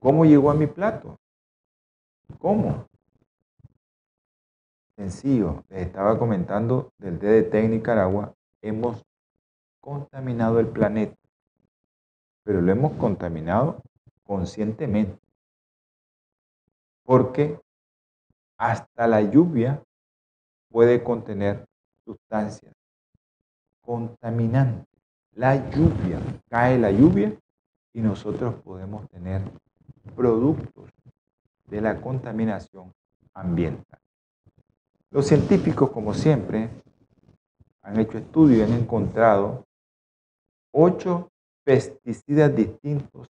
¿Cómo 0.00 0.24
llegó 0.24 0.50
a 0.50 0.54
mi 0.54 0.66
plato? 0.66 1.16
¿Cómo? 2.40 2.89
Sencillo, 5.00 5.64
les 5.70 5.86
estaba 5.86 6.18
comentando 6.18 6.92
del 6.98 7.18
DDT 7.18 7.54
en 7.54 7.70
Nicaragua, 7.70 8.34
hemos 8.60 9.02
contaminado 9.80 10.60
el 10.60 10.68
planeta 10.68 11.16
pero 12.44 12.60
lo 12.60 12.70
hemos 12.70 12.92
contaminado 12.98 13.82
conscientemente. 14.24 15.18
Porque 17.02 17.58
hasta 18.58 19.06
la 19.06 19.22
lluvia 19.22 19.82
puede 20.68 21.02
contener 21.02 21.64
sustancias 22.04 22.74
contaminantes. 23.80 24.86
La 25.32 25.70
lluvia, 25.70 26.20
cae 26.50 26.78
la 26.78 26.90
lluvia 26.90 27.32
y 27.94 28.02
nosotros 28.02 28.56
podemos 28.56 29.08
tener 29.08 29.40
productos 30.14 30.90
de 31.68 31.80
la 31.80 32.02
contaminación 32.02 32.92
ambiental. 33.32 34.00
Los 35.12 35.26
científicos, 35.26 35.90
como 35.90 36.14
siempre, 36.14 36.70
han 37.82 37.98
hecho 37.98 38.18
estudios 38.18 38.60
y 38.60 38.72
han 38.72 38.78
encontrado 38.78 39.64
ocho 40.72 41.30
pesticidas 41.64 42.54
distintos 42.54 43.26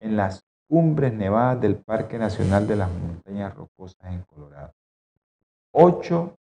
en 0.00 0.16
las 0.16 0.44
cumbres 0.68 1.14
nevadas 1.14 1.60
del 1.60 1.76
Parque 1.76 2.18
Nacional 2.18 2.66
de 2.66 2.76
las 2.76 2.90
Montañas 2.90 3.54
Rocosas 3.54 4.12
en 4.12 4.22
Colorado. 4.22 4.72
Ocho 5.72 6.36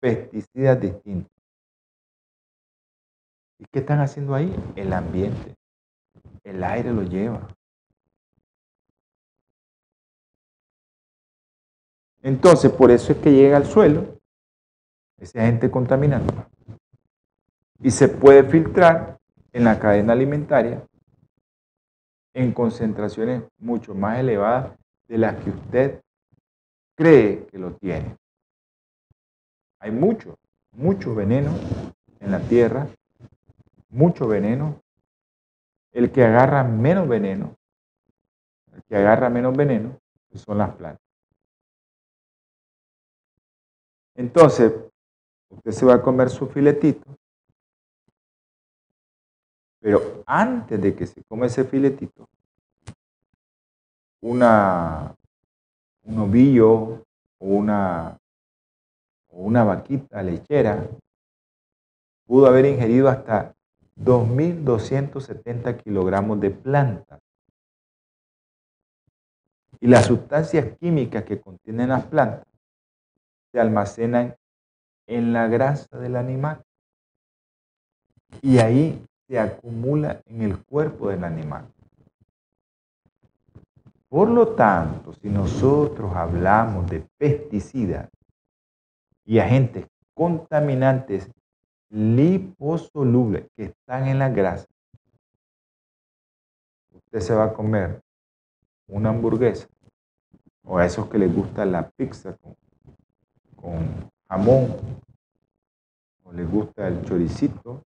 pesticidas 0.00 0.80
distintos. 0.80 1.30
¿Y 3.58 3.64
qué 3.70 3.78
están 3.78 4.00
haciendo 4.00 4.34
ahí? 4.34 4.52
El 4.74 4.92
ambiente. 4.92 5.54
El 6.42 6.64
aire 6.64 6.92
lo 6.92 7.02
lleva. 7.02 7.46
Entonces, 12.22 12.70
por 12.70 12.90
eso 12.90 13.12
es 13.12 13.18
que 13.18 13.32
llega 13.32 13.56
al 13.56 13.66
suelo 13.66 14.18
ese 15.18 15.40
agente 15.40 15.70
contaminante 15.70 16.34
y 17.80 17.90
se 17.90 18.08
puede 18.08 18.44
filtrar 18.44 19.18
en 19.52 19.64
la 19.64 19.78
cadena 19.78 20.12
alimentaria 20.12 20.86
en 22.34 22.52
concentraciones 22.52 23.42
mucho 23.58 23.94
más 23.94 24.18
elevadas 24.18 24.72
de 25.08 25.18
las 25.18 25.36
que 25.42 25.50
usted 25.50 26.00
cree 26.96 27.46
que 27.46 27.58
lo 27.58 27.74
tiene. 27.74 28.16
Hay 29.80 29.90
mucho, 29.90 30.38
mucho 30.70 31.14
veneno 31.14 31.50
en 32.20 32.30
la 32.30 32.40
tierra, 32.40 32.86
mucho 33.90 34.26
veneno. 34.26 34.80
El 35.92 36.10
que 36.10 36.24
agarra 36.24 36.64
menos 36.64 37.06
veneno, 37.06 37.54
el 38.74 38.82
que 38.84 38.96
agarra 38.96 39.28
menos 39.28 39.54
veneno, 39.54 39.98
son 40.34 40.58
las 40.58 40.74
plantas. 40.74 41.01
Entonces, 44.14 44.72
usted 45.48 45.70
se 45.72 45.86
va 45.86 45.94
a 45.94 46.02
comer 46.02 46.28
su 46.28 46.46
filetito, 46.46 47.16
pero 49.80 50.22
antes 50.26 50.80
de 50.80 50.94
que 50.94 51.06
se 51.06 51.22
come 51.24 51.46
ese 51.46 51.64
filetito, 51.64 52.28
una, 54.20 55.14
un 56.04 56.18
ovillo 56.20 57.04
o 57.38 57.46
una, 57.46 58.16
una 59.30 59.64
vaquita 59.64 60.22
lechera 60.22 60.86
pudo 62.26 62.46
haber 62.46 62.66
ingerido 62.66 63.08
hasta 63.08 63.54
2.270 63.96 65.82
kilogramos 65.82 66.40
de 66.40 66.50
planta. 66.50 67.18
Y 69.80 69.88
las 69.88 70.06
sustancias 70.06 70.78
químicas 70.78 71.24
que 71.24 71.40
contienen 71.40 71.88
las 71.88 72.06
plantas 72.06 72.51
se 73.52 73.60
almacenan 73.60 74.34
en 75.06 75.32
la 75.32 75.46
grasa 75.46 75.98
del 75.98 76.16
animal. 76.16 76.64
Y 78.40 78.58
ahí 78.58 79.04
se 79.28 79.38
acumula 79.38 80.22
en 80.26 80.42
el 80.42 80.64
cuerpo 80.64 81.10
del 81.10 81.24
animal. 81.24 81.66
Por 84.08 84.28
lo 84.28 84.54
tanto, 84.54 85.14
si 85.14 85.28
nosotros 85.28 86.14
hablamos 86.14 86.90
de 86.90 87.06
pesticidas 87.18 88.08
y 89.24 89.38
agentes 89.38 89.86
contaminantes 90.14 91.30
liposolubles 91.88 93.46
que 93.56 93.64
están 93.64 94.08
en 94.08 94.18
la 94.18 94.28
grasa, 94.28 94.66
usted 96.90 97.20
se 97.20 97.34
va 97.34 97.44
a 97.44 97.52
comer 97.54 98.02
una 98.86 99.10
hamburguesa 99.10 99.68
o 100.64 100.78
a 100.78 100.86
esos 100.86 101.08
que 101.08 101.18
les 101.18 101.34
gusta 101.34 101.64
la 101.64 101.90
pizza 101.90 102.36
con, 102.36 102.54
con 103.62 104.10
jamón 104.28 104.76
o 106.24 106.32
les 106.32 106.50
gusta 106.50 106.88
el 106.88 107.02
choricito 107.04 107.82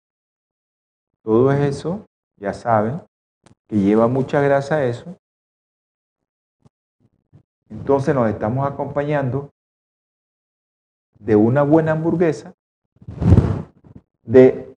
todo 1.27 1.51
eso, 1.51 2.07
ya 2.37 2.53
saben, 2.53 3.03
que 3.67 3.75
lleva 3.77 4.07
mucha 4.07 4.41
grasa 4.41 4.85
eso. 4.85 5.17
Entonces 7.69 8.15
nos 8.15 8.31
estamos 8.31 8.65
acompañando 8.65 9.51
de 11.19 11.35
una 11.35 11.65
buena 11.65 11.93
hamburguesa, 11.93 12.55
de 14.23 14.73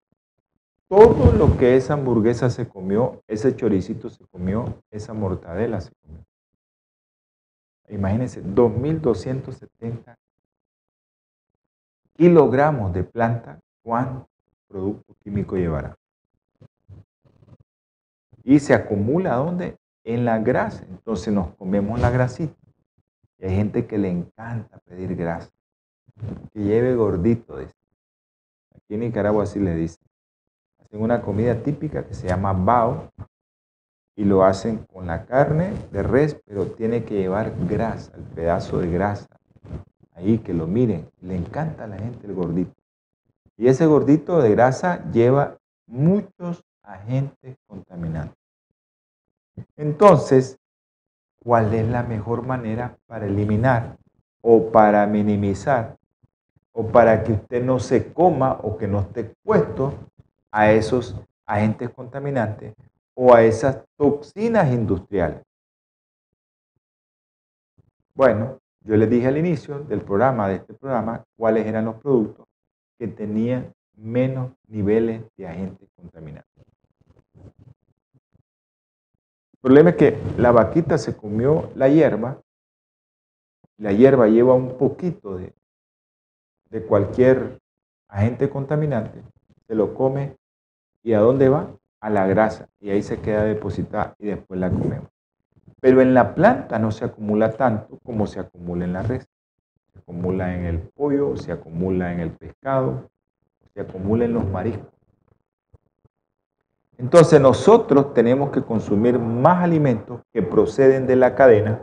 todo 0.88 1.30
lo 1.30 1.56
que 1.56 1.76
esa 1.76 1.94
hamburguesa 1.94 2.50
se 2.50 2.68
comió, 2.68 3.22
ese 3.28 3.54
choricito 3.54 4.10
se 4.10 4.26
comió, 4.26 4.82
esa 4.90 5.14
mortadela 5.14 5.80
se 5.80 5.92
comió. 6.02 6.24
Imagínense, 7.90 8.42
2.270 8.42 10.16
kilogramos 12.20 12.92
de 12.92 13.02
planta, 13.02 13.58
¿cuánto 13.82 14.28
producto 14.68 15.14
químico 15.24 15.56
llevará? 15.56 15.96
y 18.44 18.58
se 18.58 18.74
acumula 18.74 19.36
¿dónde? 19.36 19.78
En 20.04 20.24
la 20.26 20.38
grasa. 20.38 20.84
Entonces 20.90 21.32
nos 21.32 21.54
comemos 21.56 21.98
la 21.98 22.10
grasita. 22.10 22.54
Y 23.38 23.46
hay 23.46 23.56
gente 23.56 23.86
que 23.86 23.96
le 23.96 24.10
encanta 24.10 24.78
pedir 24.80 25.16
grasa. 25.16 25.50
Que 26.52 26.60
lleve 26.60 26.94
gordito. 26.94 27.58
Dice. 27.58 27.72
Aquí 28.74 28.94
en 28.94 29.00
Nicaragua 29.00 29.44
así 29.44 29.58
le 29.58 29.74
dicen. 29.74 30.02
Hacen 30.78 31.00
una 31.00 31.22
comida 31.22 31.62
típica 31.62 32.04
que 32.06 32.14
se 32.14 32.28
llama 32.28 32.52
bao 32.52 33.10
y 34.16 34.24
lo 34.24 34.44
hacen 34.44 34.78
con 34.92 35.06
la 35.06 35.24
carne 35.24 35.72
de 35.92 36.02
res, 36.02 36.36
pero 36.44 36.66
tiene 36.66 37.04
que 37.04 37.14
llevar 37.14 37.54
grasa, 37.66 38.12
el 38.16 38.24
pedazo 38.24 38.78
de 38.78 38.90
grasa. 38.90 39.39
Ahí 40.20 40.38
que 40.38 40.52
lo 40.52 40.66
miren. 40.66 41.08
Le 41.22 41.34
encanta 41.34 41.84
a 41.84 41.86
la 41.86 41.98
gente 41.98 42.26
el 42.26 42.34
gordito. 42.34 42.74
Y 43.56 43.68
ese 43.68 43.86
gordito 43.86 44.40
de 44.40 44.50
grasa 44.50 45.10
lleva 45.10 45.56
muchos 45.86 46.62
agentes 46.82 47.56
contaminantes. 47.66 48.36
Entonces, 49.76 50.58
¿cuál 51.42 51.72
es 51.74 51.88
la 51.88 52.02
mejor 52.02 52.46
manera 52.46 52.96
para 53.06 53.26
eliminar 53.26 53.96
o 54.42 54.70
para 54.70 55.06
minimizar 55.06 55.96
o 56.72 56.86
para 56.86 57.22
que 57.22 57.32
usted 57.32 57.64
no 57.64 57.78
se 57.78 58.12
coma 58.12 58.60
o 58.62 58.76
que 58.76 58.86
no 58.86 59.00
esté 59.00 59.20
expuesto 59.20 59.94
a 60.50 60.70
esos 60.70 61.16
agentes 61.46 61.90
contaminantes 61.90 62.74
o 63.14 63.34
a 63.34 63.42
esas 63.42 63.84
toxinas 63.96 64.70
industriales? 64.72 65.42
Bueno, 68.14 68.59
yo 68.82 68.96
les 68.96 69.10
dije 69.10 69.26
al 69.26 69.36
inicio 69.36 69.80
del 69.80 70.00
programa, 70.00 70.48
de 70.48 70.56
este 70.56 70.74
programa, 70.74 71.24
cuáles 71.36 71.66
eran 71.66 71.84
los 71.84 71.96
productos 71.96 72.46
que 72.98 73.08
tenían 73.08 73.72
menos 73.96 74.52
niveles 74.68 75.22
de 75.36 75.46
agentes 75.46 75.88
contaminantes. 75.96 76.50
El 79.52 79.60
problema 79.60 79.90
es 79.90 79.96
que 79.96 80.18
la 80.38 80.52
vaquita 80.52 80.96
se 80.96 81.14
comió 81.14 81.70
la 81.74 81.88
hierba, 81.88 82.40
la 83.76 83.92
hierba 83.92 84.26
lleva 84.28 84.54
un 84.54 84.78
poquito 84.78 85.36
de, 85.36 85.52
de 86.70 86.82
cualquier 86.82 87.58
agente 88.08 88.48
contaminante, 88.48 89.22
se 89.66 89.74
lo 89.74 89.94
come 89.94 90.36
y 91.02 91.12
¿a 91.12 91.20
dónde 91.20 91.48
va? 91.48 91.70
A 92.00 92.08
la 92.08 92.26
grasa 92.26 92.68
y 92.80 92.88
ahí 92.88 93.02
se 93.02 93.20
queda 93.20 93.44
depositada 93.44 94.14
y 94.18 94.28
después 94.28 94.58
la 94.58 94.70
comemos. 94.70 95.09
Pero 95.80 96.00
en 96.00 96.14
la 96.14 96.34
planta 96.34 96.78
no 96.78 96.90
se 96.90 97.04
acumula 97.04 97.52
tanto 97.52 97.98
como 98.04 98.26
se 98.26 98.40
acumula 98.40 98.84
en 98.84 98.92
la 98.92 99.02
res. 99.02 99.26
Se 99.92 99.98
acumula 99.98 100.54
en 100.54 100.64
el 100.64 100.78
pollo, 100.78 101.36
se 101.36 101.52
acumula 101.52 102.12
en 102.12 102.20
el 102.20 102.30
pescado, 102.32 103.08
se 103.74 103.80
acumula 103.80 104.24
en 104.24 104.34
los 104.34 104.46
mariscos. 104.46 104.92
Entonces 106.98 107.40
nosotros 107.40 108.12
tenemos 108.12 108.50
que 108.50 108.62
consumir 108.62 109.18
más 109.18 109.64
alimentos 109.64 110.20
que 110.32 110.42
proceden 110.42 111.06
de 111.06 111.16
la 111.16 111.34
cadena 111.34 111.82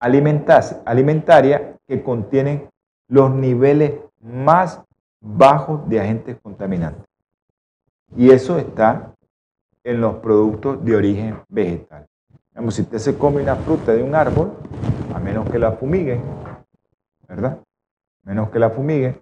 alimentaria 0.00 1.76
que 1.86 2.02
contienen 2.02 2.68
los 3.06 3.30
niveles 3.30 4.00
más 4.20 4.82
bajos 5.20 5.88
de 5.88 6.00
agentes 6.00 6.36
contaminantes. 6.42 7.04
Y 8.16 8.30
eso 8.30 8.58
está 8.58 9.14
en 9.88 10.02
los 10.02 10.16
productos 10.16 10.84
de 10.84 10.94
origen 10.94 11.38
vegetal. 11.48 12.06
si 12.68 12.82
usted 12.82 12.98
se 12.98 13.16
come 13.16 13.42
una 13.42 13.56
fruta 13.56 13.92
de 13.94 14.02
un 14.02 14.14
árbol, 14.14 14.52
a 15.14 15.18
menos 15.18 15.48
que 15.48 15.58
la 15.58 15.72
fumiguen, 15.72 16.22
¿verdad? 17.26 17.58
Menos 18.22 18.50
que 18.50 18.58
la 18.58 18.68
fumiguen, 18.68 19.18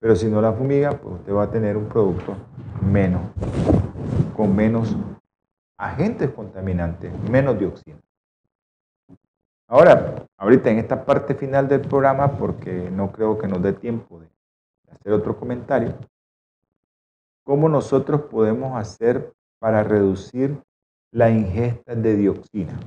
pero 0.00 0.16
si 0.16 0.26
no 0.26 0.42
la 0.42 0.52
fumiga, 0.52 0.90
pues 0.90 1.20
usted 1.20 1.32
va 1.32 1.44
a 1.44 1.50
tener 1.52 1.76
un 1.76 1.86
producto 1.86 2.34
menos, 2.80 3.22
con 4.36 4.56
menos 4.56 4.96
agentes 5.76 6.30
contaminantes, 6.30 7.12
menos 7.30 7.56
dioxina. 7.56 8.00
Ahora, 9.68 10.26
ahorita 10.36 10.68
en 10.68 10.78
esta 10.80 11.04
parte 11.04 11.36
final 11.36 11.68
del 11.68 11.82
programa, 11.82 12.36
porque 12.38 12.90
no 12.90 13.12
creo 13.12 13.38
que 13.38 13.46
nos 13.46 13.62
dé 13.62 13.72
tiempo 13.72 14.18
de 14.18 14.26
hacer 14.90 15.12
otro 15.12 15.38
comentario, 15.38 15.94
¿cómo 17.44 17.68
nosotros 17.68 18.22
podemos 18.22 18.76
hacer 18.76 19.32
para 19.62 19.84
reducir 19.84 20.60
la 21.12 21.30
ingesta 21.30 21.94
de 21.94 22.16
dioxina? 22.16 22.80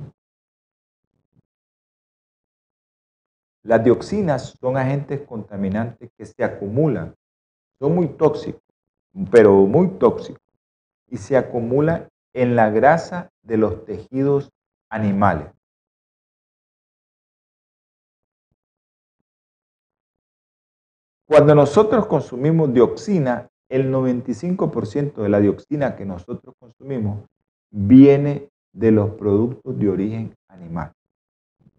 Las 3.62 3.82
dioxinas 3.82 4.54
son 4.60 4.76
agentes 4.76 5.22
contaminantes 5.26 6.10
que 6.18 6.26
se 6.26 6.44
acumulan, 6.44 7.14
son 7.80 7.94
muy 7.94 8.08
tóxicos, 8.08 8.60
pero 9.30 9.54
muy 9.64 9.88
tóxicos, 9.98 10.42
y 11.08 11.16
se 11.16 11.38
acumulan 11.38 12.08
en 12.34 12.54
la 12.54 12.68
grasa 12.68 13.30
de 13.40 13.56
los 13.56 13.86
tejidos 13.86 14.50
animales. 14.90 15.50
Cuando 21.26 21.54
nosotros 21.54 22.04
consumimos 22.06 22.70
dioxina, 22.74 23.48
el 23.68 23.92
95% 23.92 25.22
de 25.22 25.28
la 25.28 25.40
dioxina 25.40 25.96
que 25.96 26.04
nosotros 26.04 26.54
consumimos 26.58 27.24
viene 27.70 28.48
de 28.72 28.90
los 28.90 29.10
productos 29.10 29.78
de 29.78 29.88
origen 29.88 30.34
animal 30.48 30.92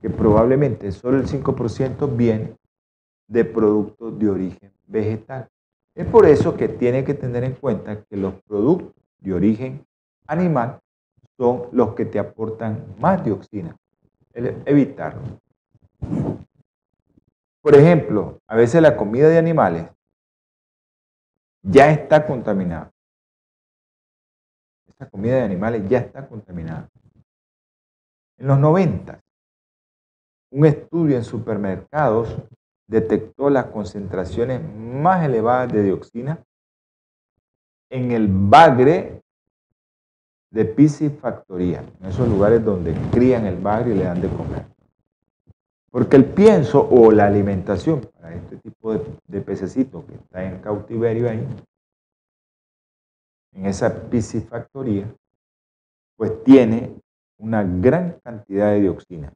que 0.02 0.10
probablemente 0.10 0.92
solo 0.92 1.18
el 1.18 1.28
5% 1.28 2.16
viene 2.16 2.56
de 3.28 3.46
productos 3.46 4.18
de 4.18 4.30
origen 4.30 4.72
vegetal. 4.86 5.48
Es 5.96 6.06
por 6.06 6.26
eso 6.26 6.56
que 6.56 6.70
tiene 6.70 7.04
que 7.04 7.14
tener 7.14 7.44
en 7.44 7.54
cuenta 7.54 8.04
que 8.04 8.18
los 8.18 8.36
productos 8.48 8.94
de 9.20 9.34
origen 9.34 9.86
animal 10.28 10.80
son 11.38 11.64
los 11.72 11.96
que 11.96 12.06
te 12.06 12.20
aportan 12.20 12.86
más 13.00 13.24
dioxina. 13.24 13.76
evitarlo. 14.34 15.40
Por 17.62 17.76
ejemplo, 17.76 18.40
a 18.48 18.56
veces 18.56 18.82
la 18.82 18.96
comida 18.96 19.28
de 19.28 19.40
animales 19.40 19.90
ya 21.62 21.92
está 21.92 22.26
contaminada. 22.26 22.92
Esta 24.88 25.10
comida 25.10 25.36
de 25.36 25.44
animales 25.44 25.88
ya 25.88 26.00
está 26.00 26.28
contaminada. 26.28 26.90
En 28.38 28.48
los 28.48 28.60
90, 28.60 29.20
un 30.52 30.66
estudio 30.66 31.18
en 31.18 31.24
supermercados 31.24 32.36
detectó 32.88 33.50
las 33.50 33.66
concentraciones 33.66 34.62
más 34.64 35.26
elevadas 35.26 35.72
de 35.74 35.84
dioxina 35.84 36.44
en 37.90 38.12
el 38.12 38.28
bagre 38.28 39.22
de 40.52 40.66
piscifactoría, 40.66 41.84
en 42.00 42.06
esos 42.06 42.28
lugares 42.28 42.64
donde 42.64 42.94
crían 43.12 43.46
el 43.46 43.58
bagre 43.58 43.94
y 43.94 43.98
le 43.98 44.06
dan 44.06 44.22
de 44.22 44.30
comer. 44.30 44.77
Porque 45.98 46.16
el 46.16 46.32
pienso 46.32 46.88
o 46.88 47.12
la 47.12 47.26
alimentación 47.26 48.02
para 48.02 48.36
este 48.36 48.58
tipo 48.58 48.94
de, 48.94 49.04
de 49.26 49.42
pececito 49.42 50.06
que 50.06 50.14
está 50.14 50.44
en 50.44 50.62
cautiverio 50.62 51.28
ahí, 51.28 51.44
en 53.54 53.66
esa 53.66 54.08
piscifactoría, 54.08 55.12
pues 56.16 56.44
tiene 56.44 57.02
una 57.40 57.64
gran 57.64 58.20
cantidad 58.24 58.74
de 58.74 58.82
dioxina. 58.82 59.34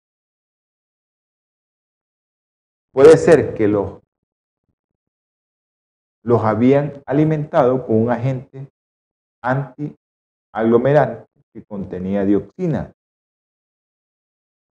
Puede 2.94 3.18
ser 3.18 3.56
que 3.56 3.68
los, 3.68 4.00
los 6.22 6.44
habían 6.44 7.02
alimentado 7.08 7.88
con 7.88 8.04
un 8.04 8.12
agente 8.12 8.68
antiaglomerante 9.42 11.26
que 11.54 11.64
contenía 11.64 12.24
dioxina. 12.24 12.94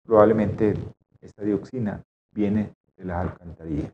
Probablemente 0.04 0.74
esa 1.20 1.42
dioxina 1.42 2.02
viene 2.32 2.74
de 2.96 3.04
las 3.04 3.18
alcantarillas. 3.18 3.92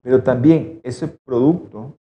Pero 0.00 0.22
también 0.22 0.80
ese 0.84 1.08
producto 1.08 1.98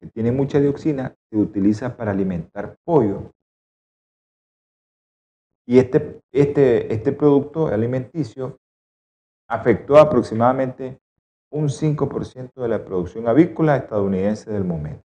que 0.00 0.06
tiene 0.08 0.32
mucha 0.32 0.58
dioxina 0.60 1.14
se 1.30 1.36
utiliza 1.36 1.96
para 1.96 2.12
alimentar 2.12 2.76
pollo. 2.84 3.32
Y 5.66 5.78
este, 5.78 6.20
este, 6.32 6.92
este 6.92 7.12
producto 7.12 7.66
alimenticio 7.66 8.58
afectó 9.48 9.98
aproximadamente 9.98 10.98
un 11.50 11.68
5% 11.68 12.52
de 12.54 12.68
la 12.68 12.84
producción 12.84 13.28
avícola 13.28 13.76
estadounidense 13.76 14.50
del 14.50 14.64
momento. 14.64 15.02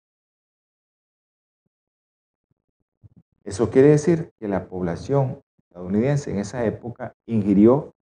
Eso 3.43 3.69
quiere 3.69 3.89
decir 3.89 4.31
que 4.39 4.47
la 4.47 4.67
población 4.67 5.41
estadounidense 5.71 6.29
en 6.29 6.39
esa 6.39 6.65
época 6.65 7.15
ingirió 7.25 7.93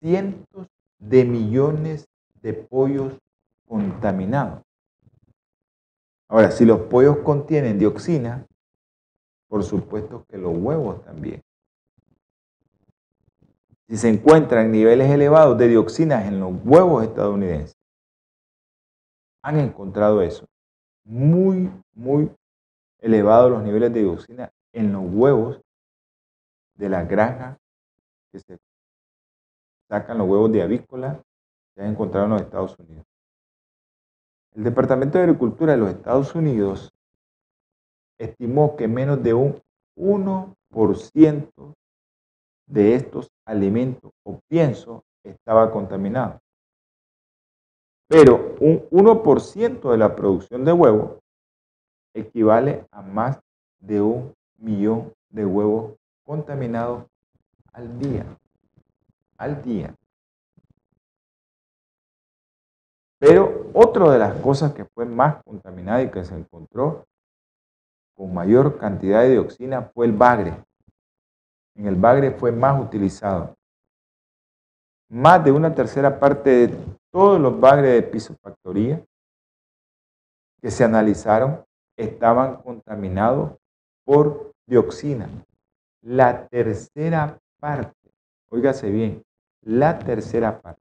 cientos 0.00 0.68
de 1.00 1.24
millones 1.24 2.06
de 2.40 2.54
pollos 2.54 3.18
contaminados. 3.66 4.62
Ahora, 6.28 6.52
si 6.52 6.64
los 6.64 6.82
pollos 6.82 7.18
contienen 7.18 7.80
dioxina, 7.80 8.46
por 9.48 9.64
supuesto 9.64 10.24
que 10.28 10.38
los 10.38 10.56
huevos 10.56 11.02
también. 11.02 11.42
Si 13.88 13.96
se 13.96 14.08
encuentran 14.08 14.70
niveles 14.70 15.10
elevados 15.10 15.58
de 15.58 15.66
dioxinas 15.66 16.28
en 16.28 16.38
los 16.38 16.52
huevos 16.64 17.02
estadounidenses, 17.02 17.76
han 19.42 19.58
encontrado 19.58 20.22
eso. 20.22 20.46
Muy, 21.04 21.72
muy 21.92 22.30
elevados 23.00 23.50
los 23.50 23.64
niveles 23.64 23.92
de 23.92 24.00
dioxina 24.00 24.52
en 24.72 24.92
los 24.92 25.02
huevos 25.12 25.60
de 26.80 26.88
la 26.88 27.04
granja 27.04 27.58
que 28.32 28.40
se 28.40 28.58
sacan 29.88 30.16
los 30.18 30.28
huevos 30.28 30.50
de 30.50 30.62
avícola 30.62 31.22
se 31.74 31.82
han 31.82 31.90
encontrado 31.90 32.24
en 32.24 32.32
los 32.32 32.40
Estados 32.40 32.78
Unidos. 32.78 33.04
El 34.54 34.64
Departamento 34.64 35.18
de 35.18 35.24
Agricultura 35.24 35.72
de 35.72 35.78
los 35.78 35.90
Estados 35.90 36.34
Unidos 36.34 36.90
estimó 38.18 38.76
que 38.76 38.88
menos 38.88 39.22
de 39.22 39.34
un 39.34 39.62
1% 39.96 41.74
de 42.66 42.94
estos 42.94 43.28
alimentos 43.46 44.10
o 44.24 44.40
pienso 44.48 45.04
estaba 45.22 45.70
contaminado. 45.70 46.40
Pero 48.08 48.56
un 48.60 48.88
1% 48.90 49.90
de 49.90 49.98
la 49.98 50.16
producción 50.16 50.64
de 50.64 50.72
huevos 50.72 51.18
equivale 52.14 52.86
a 52.90 53.02
más 53.02 53.38
de 53.80 54.00
un 54.00 54.32
millón 54.58 55.12
de 55.28 55.44
huevos 55.44 55.99
contaminados 56.30 57.06
al 57.72 57.98
día. 57.98 58.24
Al 59.36 59.60
día. 59.64 59.92
Pero 63.18 63.68
otra 63.74 64.12
de 64.12 64.18
las 64.20 64.40
cosas 64.40 64.72
que 64.72 64.84
fue 64.84 65.06
más 65.06 65.42
contaminada 65.42 66.04
y 66.04 66.10
que 66.12 66.24
se 66.24 66.36
encontró 66.36 67.04
con 68.14 68.32
mayor 68.32 68.78
cantidad 68.78 69.22
de 69.22 69.30
dioxina 69.30 69.90
fue 69.92 70.06
el 70.06 70.12
bagre. 70.12 70.64
En 71.74 71.88
el 71.88 71.96
bagre 71.96 72.30
fue 72.30 72.52
más 72.52 72.80
utilizado. 72.80 73.56
Más 75.08 75.42
de 75.42 75.50
una 75.50 75.74
tercera 75.74 76.20
parte 76.20 76.68
de 76.68 76.96
todos 77.10 77.40
los 77.40 77.58
bagres 77.58 77.92
de 77.92 78.02
pisofactoría 78.04 79.04
que 80.62 80.70
se 80.70 80.84
analizaron 80.84 81.64
estaban 81.96 82.62
contaminados 82.62 83.58
por 84.04 84.52
dioxina. 84.64 85.28
La 86.02 86.48
tercera 86.48 87.38
parte, 87.58 88.10
óigase 88.48 88.90
bien, 88.90 89.22
la 89.62 89.98
tercera 89.98 90.60
parte. 90.60 90.80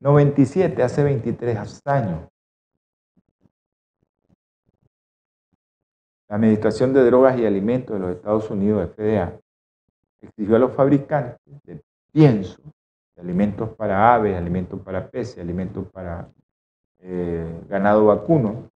97, 0.00 0.82
hace 0.82 1.02
23 1.02 1.80
años. 1.86 2.28
La 6.28 6.36
Administración 6.36 6.92
de 6.92 7.04
Drogas 7.04 7.38
y 7.38 7.46
Alimentos 7.46 7.94
de 7.94 8.00
los 8.00 8.16
Estados 8.16 8.50
Unidos, 8.50 8.90
FDA, 8.94 9.40
exigió 10.20 10.56
a 10.56 10.58
los 10.58 10.72
fabricantes 10.74 11.40
de 11.64 11.80
pienso, 12.12 12.60
de 13.16 13.22
alimentos 13.22 13.70
para 13.70 14.14
aves, 14.14 14.36
alimentos 14.36 14.80
para 14.82 15.08
peces, 15.08 15.38
alimentos 15.38 15.88
para 15.90 16.28
eh, 17.00 17.60
ganado 17.68 18.06
vacuno, 18.06 18.70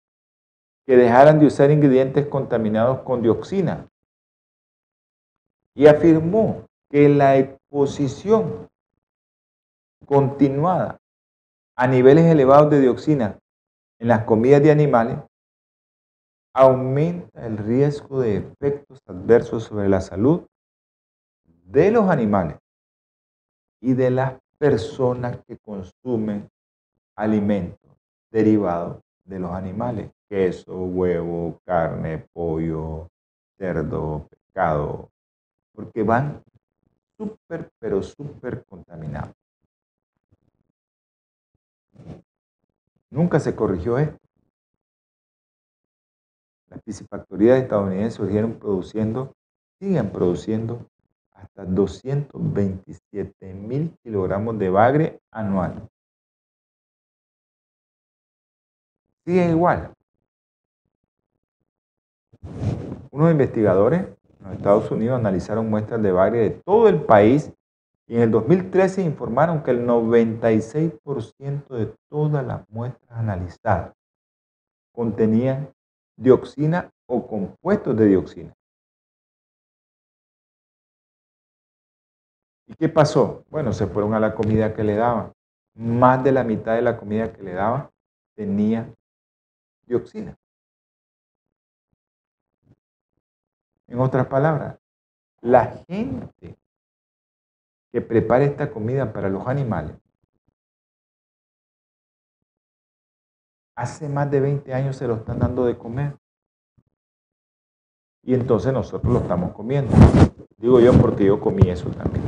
que 0.86 0.96
dejaran 0.96 1.38
de 1.38 1.46
usar 1.46 1.70
ingredientes 1.70 2.26
contaminados 2.26 3.00
con 3.00 3.22
dioxina. 3.22 3.86
Y 5.74 5.86
afirmó 5.86 6.66
que 6.90 7.08
la 7.08 7.36
exposición 7.36 8.68
continuada 10.06 10.98
a 11.76 11.86
niveles 11.86 12.26
elevados 12.26 12.70
de 12.70 12.80
dioxina 12.80 13.38
en 13.98 14.08
las 14.08 14.24
comidas 14.24 14.62
de 14.62 14.72
animales 14.72 15.18
aumenta 16.52 17.46
el 17.46 17.58
riesgo 17.58 18.20
de 18.20 18.38
efectos 18.38 19.00
adversos 19.06 19.64
sobre 19.64 19.88
la 19.88 20.00
salud 20.00 20.46
de 21.44 21.90
los 21.90 22.08
animales 22.10 22.58
y 23.80 23.94
de 23.94 24.10
las 24.10 24.34
personas 24.58 25.38
que 25.46 25.56
consumen 25.58 26.50
alimentos 27.16 27.90
derivados 28.30 29.00
de 29.24 29.38
los 29.38 29.52
animales, 29.52 30.10
queso, 30.28 30.74
huevo, 30.74 31.60
carne, 31.64 32.26
pollo, 32.32 33.08
cerdo, 33.56 34.26
pescado, 34.28 35.08
porque 35.74 36.02
van 36.02 36.42
súper, 37.16 37.70
pero 37.78 38.02
súper 38.02 38.64
contaminados. 38.64 39.34
Nunca 43.10 43.40
se 43.40 43.54
corrigió 43.54 43.98
esto. 43.98 44.18
Las 46.68 46.80
piscifactorías 46.82 47.60
estadounidenses 47.60 48.24
siguieron 48.24 48.54
produciendo, 48.58 49.34
siguen 49.80 50.12
produciendo 50.12 50.86
hasta 51.32 51.64
227 51.64 53.54
mil 53.54 53.96
kilogramos 54.02 54.56
de 54.58 54.70
bagre 54.70 55.20
anual. 55.32 55.88
Sigue 59.24 59.50
igual. 59.50 59.92
Unos 63.10 63.32
investigadores 63.32 64.06
los 64.42 64.52
Estados 64.54 64.90
Unidos 64.90 65.18
analizaron 65.18 65.68
muestras 65.68 66.02
de 66.02 66.12
bagre 66.12 66.38
de 66.38 66.50
todo 66.50 66.88
el 66.88 67.02
país 67.02 67.52
y 68.06 68.16
en 68.16 68.22
el 68.22 68.30
2013 68.30 69.02
informaron 69.02 69.62
que 69.62 69.70
el 69.70 69.86
96% 69.86 71.68
de 71.68 71.94
todas 72.08 72.44
las 72.44 72.68
muestras 72.68 73.18
analizadas 73.18 73.92
contenían 74.92 75.72
dioxina 76.16 76.90
o 77.06 77.26
compuestos 77.26 77.96
de 77.96 78.06
dioxina. 78.06 78.52
¿Y 82.66 82.74
qué 82.74 82.88
pasó? 82.88 83.44
Bueno, 83.50 83.72
se 83.72 83.86
fueron 83.86 84.14
a 84.14 84.20
la 84.20 84.34
comida 84.34 84.74
que 84.74 84.84
le 84.84 84.94
daban. 84.94 85.32
Más 85.74 86.22
de 86.22 86.32
la 86.32 86.44
mitad 86.44 86.74
de 86.74 86.82
la 86.82 86.96
comida 86.96 87.32
que 87.32 87.42
le 87.42 87.52
daban 87.52 87.90
tenía 88.36 88.92
dioxina. 89.86 90.39
En 93.90 93.98
otras 93.98 94.28
palabras, 94.28 94.78
la 95.40 95.66
gente 95.88 96.56
que 97.90 98.00
prepara 98.00 98.44
esta 98.44 98.70
comida 98.70 99.12
para 99.12 99.28
los 99.28 99.46
animales 99.48 99.96
hace 103.74 104.08
más 104.08 104.30
de 104.30 104.38
20 104.40 104.72
años 104.72 104.96
se 104.96 105.08
lo 105.08 105.16
están 105.16 105.40
dando 105.40 105.64
de 105.64 105.76
comer. 105.76 106.16
Y 108.22 108.34
entonces 108.34 108.72
nosotros 108.72 109.12
lo 109.12 109.18
estamos 109.18 109.52
comiendo. 109.54 109.92
Digo 110.56 110.78
yo 110.78 110.92
porque 111.00 111.24
yo 111.24 111.40
comí 111.40 111.68
eso 111.68 111.90
también. 111.90 112.22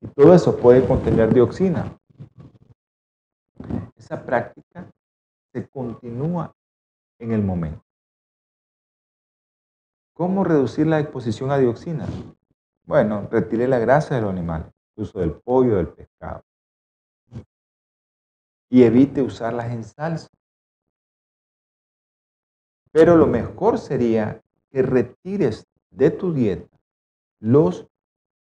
Y 0.00 0.06
todo 0.08 0.34
eso 0.34 0.56
puede 0.56 0.86
contener 0.86 1.34
dioxina. 1.34 1.94
Esa 3.96 4.24
práctica 4.24 4.90
se 5.52 5.68
continúa 5.68 6.54
en 7.18 7.32
el 7.32 7.42
momento. 7.42 7.91
¿Cómo 10.14 10.44
reducir 10.44 10.86
la 10.86 11.00
exposición 11.00 11.50
a 11.50 11.58
dioxina? 11.58 12.06
Bueno, 12.84 13.28
retire 13.30 13.66
la 13.66 13.78
grasa 13.78 14.14
de 14.14 14.20
los 14.20 14.30
animales, 14.30 14.66
uso 14.96 15.20
del 15.20 15.32
pollo, 15.32 15.76
del 15.76 15.88
pescado. 15.88 16.44
Y 18.68 18.82
evite 18.82 19.22
usarlas 19.22 19.70
en 19.70 19.84
salsa. 19.84 20.28
Pero 22.90 23.16
lo 23.16 23.26
mejor 23.26 23.78
sería 23.78 24.42
que 24.70 24.82
retires 24.82 25.66
de 25.90 26.10
tu 26.10 26.32
dieta 26.32 26.76
los 27.40 27.86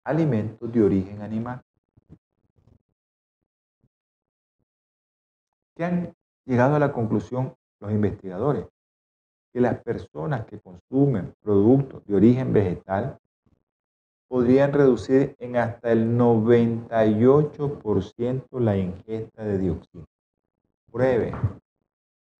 alimentos 0.06 0.72
de 0.72 0.84
origen 0.84 1.22
animal. 1.22 1.62
¿Qué 5.76 5.84
han 5.84 6.14
llegado 6.46 6.76
a 6.76 6.80
la 6.80 6.94
conclusión 6.94 7.56
los 7.80 7.92
investigadores? 7.92 8.66
Que 9.58 9.62
las 9.62 9.82
personas 9.82 10.46
que 10.46 10.60
consumen 10.60 11.34
productos 11.42 12.06
de 12.06 12.16
origen 12.16 12.54
vegetal 12.54 13.18
podrían 14.28 14.72
reducir 14.72 15.36
en 15.40 15.58
hasta 15.58 15.92
el 15.92 16.16
98% 16.16 18.60
la 18.60 18.78
ingesta 18.78 19.44
de 19.44 19.58
dioxina. 19.58 20.06
Pruebe, 20.92 21.34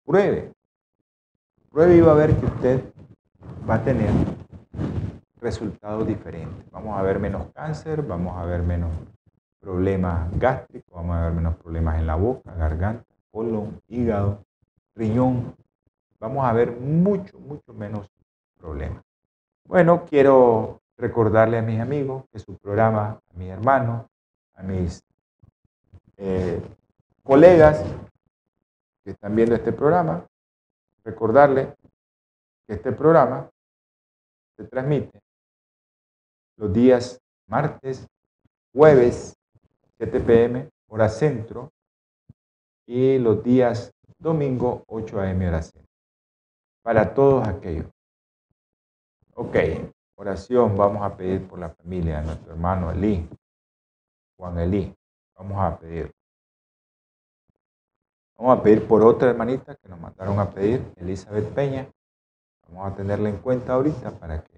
pruebe, 0.06 0.54
pruebe 1.72 1.98
y 1.98 2.02
va 2.02 2.12
a 2.12 2.16
ver 2.16 2.36
que 2.36 2.46
usted 2.46 2.84
va 3.68 3.74
a 3.74 3.84
tener 3.84 4.12
resultados 5.42 6.06
diferentes. 6.06 6.70
Vamos 6.70 7.00
a 7.00 7.02
ver 7.02 7.18
menos 7.18 7.48
cáncer, 7.52 8.04
vamos 8.04 8.38
a 8.38 8.46
ver 8.46 8.62
menos 8.62 8.92
problemas 9.60 10.30
gástricos, 10.38 10.94
vamos 10.94 11.16
a 11.16 11.24
ver 11.24 11.34
menos 11.34 11.56
problemas 11.56 11.98
en 11.98 12.06
la 12.06 12.14
boca, 12.14 12.54
garganta, 12.54 13.08
colon, 13.32 13.82
hígado, 13.88 14.46
riñón. 14.94 15.56
Vamos 16.20 16.46
a 16.46 16.54
ver 16.54 16.72
mucho, 16.72 17.40
mucho 17.40 17.74
menos 17.74 18.10
problemas. 18.58 19.04
Bueno, 19.66 20.06
quiero 20.06 20.82
recordarle 20.98 21.58
a 21.60 21.62
mis 21.62 21.80
amigos 21.80 22.26
que 22.32 22.40
su 22.40 22.58
programa, 22.58 23.20
a 23.30 23.38
mis 23.38 23.50
hermanos, 23.50 24.08
a 24.56 24.64
mis 24.64 25.04
eh, 26.18 26.62
colegas 27.24 27.84
que 29.04 29.12
están 29.12 29.36
viendo 29.36 29.56
este 29.56 29.72
programa, 29.72 30.26
recordarle 31.04 31.76
que 32.66 32.74
este 32.74 32.92
programa 32.92 33.50
se 34.58 34.64
transmite 34.64 35.22
los 36.58 36.74
días 36.74 37.22
martes, 37.48 38.08
jueves, 38.74 39.36
7 39.98 40.20
pm, 40.20 40.70
hora 40.88 41.10
centro, 41.10 41.72
y 42.86 43.20
los 43.20 43.44
días 43.44 43.92
domingo, 44.18 44.84
8 44.88 45.22
am, 45.22 45.42
hora 45.42 45.62
centro. 45.62 45.87
Para 46.88 47.14
todos 47.14 47.46
aquellos. 47.46 47.88
Ok, 49.34 49.58
oración, 50.16 50.78
vamos 50.78 51.04
a 51.04 51.18
pedir 51.18 51.46
por 51.46 51.60
la 51.60 51.68
familia 51.68 52.22
de 52.22 52.28
nuestro 52.28 52.54
hermano 52.54 52.92
Elí, 52.92 53.28
Juan 54.38 54.58
Elí. 54.58 54.96
Vamos 55.36 55.58
a 55.60 55.78
pedir. 55.78 56.16
Vamos 58.38 58.58
a 58.58 58.64
pedir 58.64 58.88
por 58.88 59.04
otra 59.04 59.32
hermanita 59.32 59.76
que 59.76 59.90
nos 59.90 60.00
mandaron 60.00 60.40
a 60.40 60.50
pedir, 60.50 60.82
Elizabeth 60.96 61.54
Peña. 61.54 61.92
Vamos 62.70 62.94
a 62.94 62.96
tenerla 62.96 63.28
en 63.28 63.40
cuenta 63.40 63.74
ahorita 63.74 64.12
para 64.12 64.42
que 64.46 64.58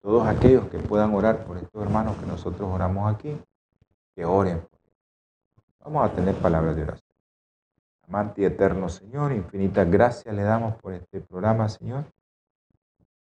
todos 0.00 0.26
aquellos 0.26 0.68
que 0.68 0.80
puedan 0.80 1.14
orar 1.14 1.44
por 1.46 1.58
estos 1.58 1.80
hermanos 1.80 2.16
que 2.16 2.26
nosotros 2.26 2.68
oramos 2.68 3.14
aquí, 3.14 3.40
que 4.16 4.24
oren. 4.24 4.66
Vamos 5.78 6.10
a 6.10 6.12
tener 6.12 6.34
palabras 6.34 6.74
de 6.74 6.82
oración. 6.82 7.01
Amante 8.12 8.44
eterno 8.44 8.90
Señor, 8.90 9.32
infinitas 9.32 9.90
gracias 9.90 10.34
le 10.34 10.42
damos 10.42 10.76
por 10.82 10.92
este 10.92 11.22
programa, 11.22 11.70
Señor. 11.70 12.04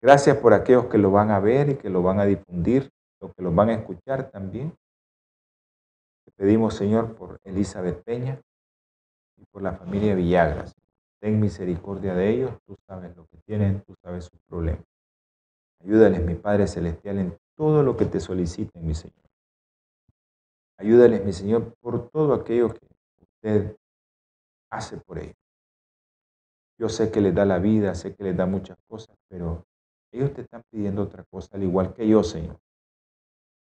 Gracias 0.00 0.36
por 0.36 0.54
aquellos 0.54 0.86
que 0.86 0.96
lo 0.96 1.10
van 1.10 1.32
a 1.32 1.40
ver 1.40 1.70
y 1.70 1.74
que 1.74 1.90
lo 1.90 2.04
van 2.04 2.20
a 2.20 2.24
difundir, 2.24 2.88
los 3.20 3.34
que 3.34 3.42
lo 3.42 3.52
van 3.52 3.70
a 3.70 3.74
escuchar 3.74 4.30
también. 4.30 4.72
Te 6.24 6.30
pedimos, 6.36 6.74
Señor, 6.74 7.16
por 7.16 7.40
Elizabeth 7.42 8.04
Peña 8.04 8.40
y 9.36 9.44
por 9.46 9.60
la 9.62 9.72
familia 9.72 10.14
Villagras. 10.14 10.72
Ten 11.18 11.40
misericordia 11.40 12.14
de 12.14 12.30
ellos, 12.30 12.52
tú 12.64 12.76
sabes 12.86 13.16
lo 13.16 13.26
que 13.26 13.38
tienen, 13.38 13.80
tú 13.80 13.96
sabes 14.00 14.26
sus 14.26 14.38
problemas. 14.48 14.84
Ayúdales, 15.82 16.24
mi 16.24 16.36
Padre 16.36 16.68
Celestial, 16.68 17.18
en 17.18 17.36
todo 17.56 17.82
lo 17.82 17.96
que 17.96 18.04
te 18.04 18.20
soliciten, 18.20 18.86
mi 18.86 18.94
Señor. 18.94 19.26
Ayúdales, 20.78 21.24
mi 21.24 21.32
Señor, 21.32 21.74
por 21.80 22.08
todo 22.10 22.34
aquello 22.34 22.72
que 22.72 22.86
usted 23.18 23.76
hace 24.76 24.96
por 24.98 25.18
ellos. 25.18 25.36
Yo 26.78 26.88
sé 26.88 27.10
que 27.10 27.20
les 27.20 27.34
da 27.34 27.44
la 27.44 27.58
vida, 27.58 27.94
sé 27.94 28.14
que 28.14 28.24
les 28.24 28.36
da 28.36 28.46
muchas 28.46 28.76
cosas, 28.86 29.16
pero 29.28 29.64
ellos 30.12 30.32
te 30.34 30.42
están 30.42 30.62
pidiendo 30.70 31.02
otra 31.02 31.24
cosa, 31.24 31.56
al 31.56 31.62
igual 31.62 31.94
que 31.94 32.06
yo, 32.06 32.22
Señor. 32.22 32.58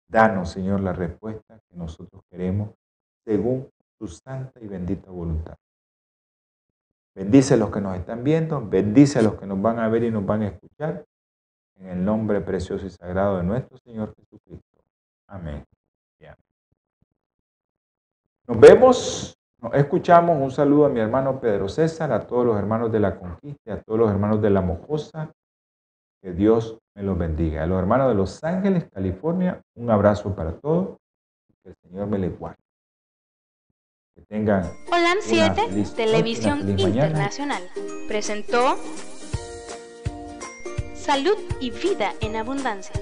Danos, 0.08 0.50
Señor, 0.50 0.80
la 0.80 0.92
respuesta 0.92 1.58
que 1.68 1.76
nosotros 1.76 2.22
queremos 2.30 2.70
según 3.24 3.68
tu 3.98 4.06
santa 4.06 4.60
y 4.60 4.66
bendita 4.66 5.10
voluntad. 5.10 5.56
Bendice 7.14 7.54
a 7.54 7.56
los 7.56 7.70
que 7.70 7.80
nos 7.80 7.96
están 7.96 8.24
viendo, 8.24 8.66
bendice 8.66 9.18
a 9.18 9.22
los 9.22 9.34
que 9.34 9.46
nos 9.46 9.60
van 9.60 9.78
a 9.78 9.88
ver 9.88 10.04
y 10.04 10.10
nos 10.10 10.24
van 10.24 10.42
a 10.42 10.48
escuchar, 10.48 11.04
en 11.76 11.88
el 11.88 12.04
nombre 12.04 12.40
precioso 12.40 12.86
y 12.86 12.90
sagrado 12.90 13.38
de 13.38 13.44
nuestro 13.44 13.76
Señor 13.78 14.14
Jesucristo. 14.14 14.78
Amén. 15.26 15.64
Nos 18.46 18.58
vemos, 18.58 19.38
escuchamos. 19.72 20.40
Un 20.40 20.50
saludo 20.50 20.86
a 20.86 20.88
mi 20.88 21.00
hermano 21.00 21.40
Pedro 21.40 21.68
César, 21.68 22.12
a 22.12 22.26
todos 22.26 22.46
los 22.46 22.58
hermanos 22.58 22.90
de 22.90 23.00
la 23.00 23.18
Conquista, 23.18 23.74
a 23.74 23.80
todos 23.80 23.98
los 23.98 24.10
hermanos 24.10 24.42
de 24.42 24.50
la 24.50 24.60
Mojosa. 24.60 25.30
Que 26.20 26.32
Dios 26.32 26.78
me 26.94 27.02
los 27.02 27.18
bendiga. 27.18 27.64
A 27.64 27.66
los 27.66 27.78
hermanos 27.78 28.08
de 28.08 28.14
Los 28.14 28.42
Ángeles, 28.44 28.86
California, 28.92 29.60
un 29.74 29.90
abrazo 29.90 30.34
para 30.34 30.52
todos. 30.52 30.96
Que 31.62 31.70
el 31.70 31.76
Señor 31.82 32.06
me 32.06 32.18
les 32.18 32.38
guarde. 32.38 32.58
Que 34.14 34.22
tengan. 34.22 34.64
Hola 34.92 35.14
7, 35.20 35.62
Televisión 35.96 36.78
Internacional. 36.78 37.62
Presentó 38.06 38.76
Salud 40.94 41.36
y 41.60 41.70
Vida 41.70 42.12
en 42.20 42.36
Abundancia. 42.36 43.01